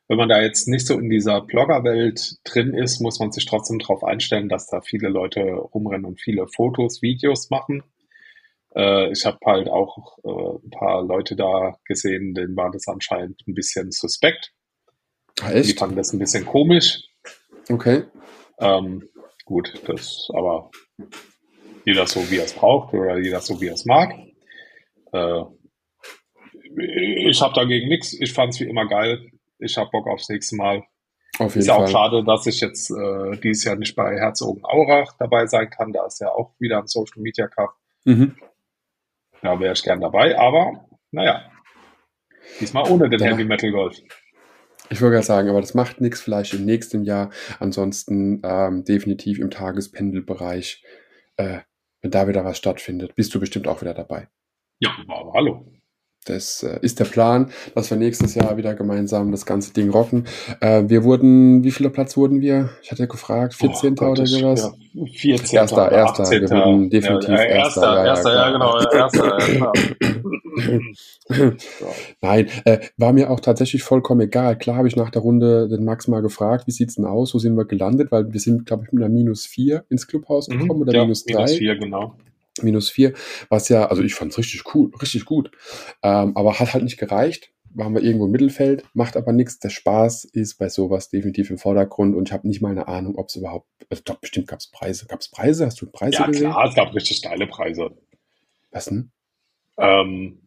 [0.09, 3.79] wenn man da jetzt nicht so in dieser Blogger-Welt drin ist, muss man sich trotzdem
[3.79, 7.83] darauf einstellen, dass da viele Leute rumrennen und viele Fotos, Videos machen.
[8.75, 13.43] Äh, ich habe halt auch äh, ein paar Leute da gesehen, denen war das anscheinend
[13.47, 14.53] ein bisschen suspekt.
[15.41, 15.79] Ah, Die echt?
[15.79, 17.03] fanden das ein bisschen komisch.
[17.71, 18.05] Okay.
[18.59, 19.09] Ähm,
[19.45, 20.71] gut, das aber
[21.85, 24.13] jeder so, wie er es braucht oder jeder so, wie er es mag.
[25.13, 25.43] Äh,
[27.29, 28.15] ich habe dagegen nichts.
[28.19, 29.32] Ich fand es wie immer geil.
[29.63, 30.83] Ich habe Bock aufs nächste Mal.
[31.39, 35.15] Auf jeden ist ja auch schade, dass ich jetzt äh, dieses Jahr nicht bei Herzogenaurach
[35.19, 35.93] dabei sein kann.
[35.93, 37.75] Da ist ja auch wieder ein Social Media Cup.
[38.05, 38.37] Mhm.
[39.41, 41.51] Da wäre ich gern dabei, aber naja,
[42.61, 43.27] diesmal ohne den ja.
[43.27, 43.97] Heavy Metal Golf.
[44.91, 47.31] Ich wollte gerade sagen, aber das macht nichts, vielleicht im nächsten Jahr.
[47.59, 50.85] Ansonsten ähm, definitiv im Tagespendelbereich,
[51.39, 51.61] äh,
[52.03, 54.29] wenn da wieder was stattfindet, bist du bestimmt auch wieder dabei.
[54.81, 55.72] Ja, aber hallo.
[56.25, 60.27] Das äh, ist der Plan, dass wir nächstes Jahr wieder gemeinsam das ganze Ding rocken.
[60.61, 62.71] Äh, wir wurden, wie viele Platz wurden wir?
[62.81, 63.97] Ich hatte gefragt, 14.
[64.01, 64.73] Oh, oder sowas?
[64.95, 65.59] Ja, 14.
[65.59, 66.23] Erster, erster.
[66.23, 66.43] 18.
[66.43, 68.05] Wir wurden definitiv ja, ja, erster.
[68.05, 68.79] Erster, ja, ja, genau.
[68.79, 69.73] Erster,
[72.21, 74.57] Nein, äh, war mir auch tatsächlich vollkommen egal.
[74.57, 77.35] Klar habe ich nach der Runde den Max mal gefragt, wie sieht's denn aus?
[77.35, 78.13] Wo sind wir gelandet?
[78.13, 80.61] Weil wir sind, glaube ich, mit einer minus 4 ins Clubhaus mhm.
[80.61, 81.35] gekommen mhm, oder minus 3.
[81.35, 82.15] Minus 4, genau
[82.63, 83.13] minus 4,
[83.49, 85.51] was ja, also ich fand es richtig cool, richtig gut,
[86.03, 87.51] ähm, aber hat halt nicht gereicht.
[87.75, 89.59] Waren wir irgendwo im Mittelfeld, macht aber nichts.
[89.59, 93.17] Der Spaß ist bei sowas definitiv im Vordergrund und ich habe nicht mal eine Ahnung,
[93.17, 95.07] ob es überhaupt, also glaube, bestimmt gab es Preise.
[95.07, 95.65] Gab es Preise?
[95.65, 96.45] Hast du Preise ja, gesehen?
[96.45, 97.97] Ja, klar, es gab richtig geile Preise.
[98.73, 99.11] Was denn?
[99.79, 100.43] Ähm,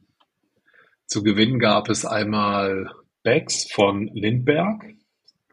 [1.08, 2.92] zu gewinnen gab es einmal
[3.24, 4.86] Bags von Lindberg.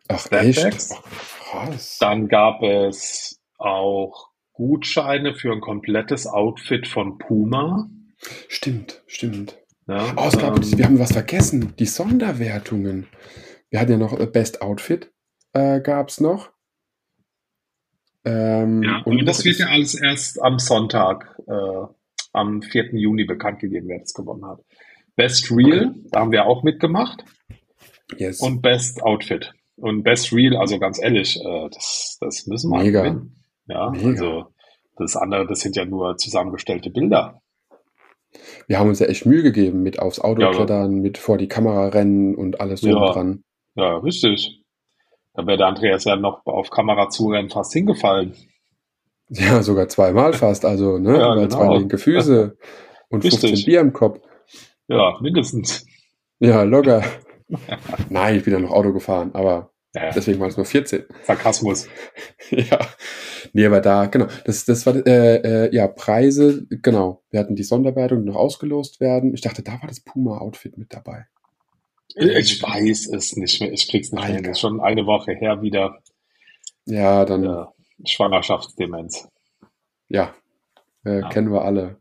[0.08, 0.92] Ach, echt?
[0.92, 1.02] Ach,
[1.40, 1.98] krass.
[2.00, 7.88] Dann gab es auch Gutscheine für ein komplettes Outfit von Puma.
[8.48, 9.58] Stimmt, stimmt.
[9.88, 13.06] Ja, oh, gab, ähm, wir haben was vergessen, die Sonderwertungen.
[13.70, 15.12] Wir hatten ja noch äh, Best Outfit,
[15.52, 16.50] äh, gab es noch.
[18.24, 21.86] Ähm, ja, und das wird ja alles erst am Sonntag, äh,
[22.32, 22.94] am 4.
[22.94, 24.60] Juni bekannt gegeben, wer das gewonnen hat.
[25.16, 26.08] Best Real, okay.
[26.10, 27.24] da haben wir auch mitgemacht.
[28.16, 28.40] Yes.
[28.40, 29.52] Und Best Outfit.
[29.76, 33.02] Und Best Real, also ganz ehrlich, äh, das, das müssen wir Mega.
[33.02, 33.41] gewinnen.
[33.72, 34.08] Ja, Mega.
[34.08, 34.44] also
[34.96, 37.40] das andere, das sind ja nur zusammengestellte Bilder.
[38.66, 41.48] Wir haben uns ja echt Mühe gegeben mit aufs Auto ja, klettern, mit vor die
[41.48, 43.44] Kamera rennen und alles so ja, dran.
[43.74, 44.62] Ja, richtig.
[45.34, 48.34] Da wäre der Andreas ja noch auf Kamera zurennen fast hingefallen.
[49.28, 51.48] Ja, sogar zweimal fast, also ne, ja, genau.
[51.48, 52.56] zwei linke Füße
[53.08, 53.50] und richtig.
[53.50, 54.20] 15 Bier im Kopf.
[54.88, 55.86] Ja, mindestens.
[56.38, 57.02] Ja, locker.
[58.10, 61.04] Nein, ich bin ja noch Auto gefahren, aber ja, Deswegen waren es nur 14.
[61.24, 61.86] Sarkasmus.
[62.50, 62.78] ja.
[63.52, 64.26] Nee, aber da, genau.
[64.44, 67.22] Das, das war, äh, äh, ja, Preise, genau.
[67.30, 69.34] Wir hatten die Sonderwertung, die noch ausgelost werden.
[69.34, 71.26] Ich dachte, da war das Puma-Outfit mit dabei.
[72.14, 73.72] Ich weiß es nicht mehr.
[73.72, 74.54] Ich krieg's nicht mehr.
[74.54, 75.98] Schon eine Woche her wieder.
[76.86, 77.44] Ja, dann.
[77.44, 77.72] Ja,
[78.04, 79.28] Schwangerschaftsdemenz.
[80.08, 80.34] Ja,
[81.04, 81.28] äh, ja.
[81.28, 82.00] kennen wir alle.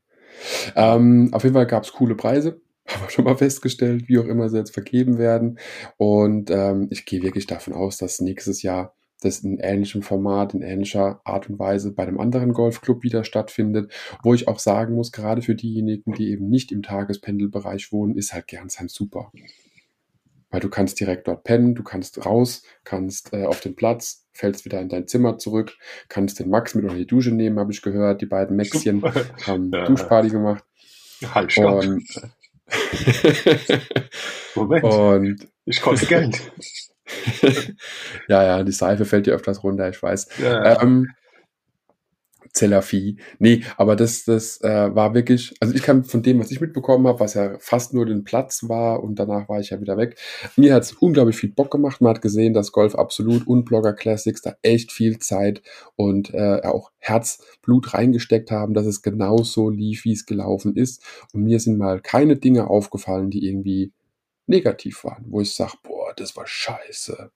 [0.75, 2.61] Ähm, auf jeden Fall gab's coole Preise
[2.93, 5.59] haben wir schon mal festgestellt, wie auch immer sie jetzt vergeben werden.
[5.97, 10.61] Und ähm, ich gehe wirklich davon aus, dass nächstes Jahr das in ähnlichem Format, in
[10.61, 13.91] ähnlicher Art und Weise bei einem anderen Golfclub wieder stattfindet,
[14.23, 18.33] wo ich auch sagen muss, gerade für diejenigen, die eben nicht im Tagespendelbereich wohnen, ist
[18.33, 19.31] halt Gernsheim super.
[20.49, 24.65] Weil du kannst direkt dort pennen, du kannst raus, kannst äh, auf den Platz, fällst
[24.65, 25.77] wieder in dein Zimmer zurück,
[26.09, 28.21] kannst den Max mit unter die Dusche nehmen, habe ich gehört.
[28.21, 29.01] Die beiden Maxchen
[29.45, 29.85] haben ja.
[29.85, 30.65] Duschparty gemacht.
[31.23, 31.55] Halt.
[31.57, 32.03] Und
[34.55, 34.83] Moment.
[34.83, 36.41] Und ich kostet Geld.
[38.27, 40.27] ja, ja, die Seife fällt dir öfters runter, ich weiß.
[40.41, 40.81] Ja.
[40.81, 41.09] Ähm,
[42.53, 43.17] Zellervieh.
[43.39, 47.07] Nee, aber das, das äh, war wirklich, also ich kann von dem, was ich mitbekommen
[47.07, 50.17] habe, was ja fast nur den Platz war und danach war ich ja wieder weg.
[50.57, 52.01] Mir hat es unglaublich viel Bock gemacht.
[52.01, 55.61] Man hat gesehen, dass Golf Absolut und Blogger Classics da echt viel Zeit
[55.95, 61.03] und äh, auch Herzblut reingesteckt haben, dass es genauso lief, wie es gelaufen ist.
[61.33, 63.91] Und mir sind mal keine Dinge aufgefallen, die irgendwie
[64.47, 67.31] negativ waren, wo ich sage, boah, das war scheiße.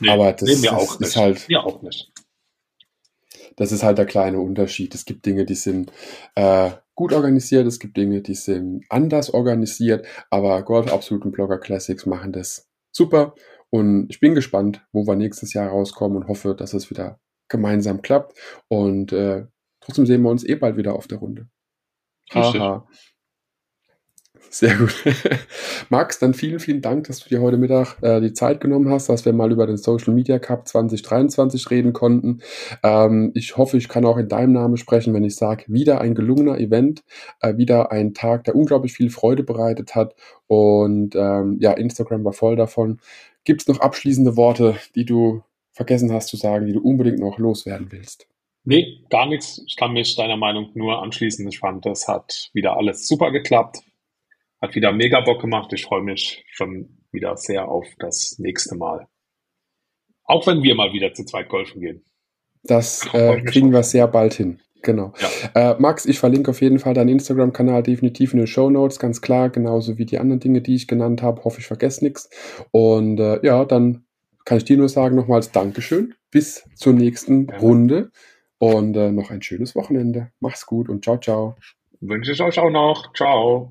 [0.00, 1.16] Nee, aber das, nee, auch nicht.
[1.16, 1.48] halt.
[1.48, 2.10] Mir auch nicht.
[3.58, 4.94] Das ist halt der kleine Unterschied.
[4.94, 5.92] Es gibt Dinge, die sind
[6.36, 11.58] äh, gut organisiert, es gibt Dinge, die sind anders organisiert, aber Golf Absolut und Blogger
[11.58, 13.34] Classics machen das super.
[13.70, 18.00] Und ich bin gespannt, wo wir nächstes Jahr rauskommen und hoffe, dass es wieder gemeinsam
[18.00, 18.38] klappt.
[18.68, 19.46] Und äh,
[19.80, 21.48] trotzdem sehen wir uns eh bald wieder auf der Runde.
[22.32, 22.86] Haha.
[24.50, 24.94] Sehr gut.
[25.90, 29.08] Max, dann vielen, vielen Dank, dass du dir heute Mittag äh, die Zeit genommen hast,
[29.08, 32.40] dass wir mal über den Social Media Cup 2023 reden konnten.
[32.82, 36.14] Ähm, ich hoffe, ich kann auch in deinem Namen sprechen, wenn ich sage, wieder ein
[36.14, 37.04] gelungener Event,
[37.40, 40.14] äh, wieder ein Tag, der unglaublich viel Freude bereitet hat.
[40.46, 43.00] Und ähm, ja, Instagram war voll davon.
[43.44, 45.42] Gibt es noch abschließende Worte, die du
[45.72, 48.26] vergessen hast zu sagen, die du unbedingt noch loswerden willst?
[48.64, 49.62] Nee, gar nichts.
[49.66, 51.46] Ich kann mich deiner Meinung nur anschließen.
[51.48, 53.78] Ich fand, das hat wieder alles super geklappt.
[54.60, 55.72] Hat wieder mega Bock gemacht.
[55.72, 59.06] Ich freue mich schon wieder sehr auf das nächste Mal.
[60.24, 62.04] Auch wenn wir mal wieder zu zweit golfen gehen.
[62.62, 64.60] Das äh, kriegen wir sehr bald hin.
[64.82, 65.12] Genau.
[65.54, 65.72] Ja.
[65.72, 69.20] Äh, Max, ich verlinke auf jeden Fall deinen Instagram-Kanal definitiv in den Show Notes, ganz
[69.20, 71.42] klar, genauso wie die anderen Dinge, die ich genannt habe.
[71.44, 72.30] Hoffe, ich vergesse nichts.
[72.70, 74.04] Und äh, ja, dann
[74.44, 76.14] kann ich dir nur sagen, nochmals Dankeschön.
[76.30, 77.56] Bis zur nächsten ja.
[77.58, 78.10] Runde
[78.58, 80.30] und äh, noch ein schönes Wochenende.
[80.40, 81.56] Mach's gut und ciao, ciao.
[82.00, 83.12] Wünsche ich euch auch noch.
[83.14, 83.70] Ciao.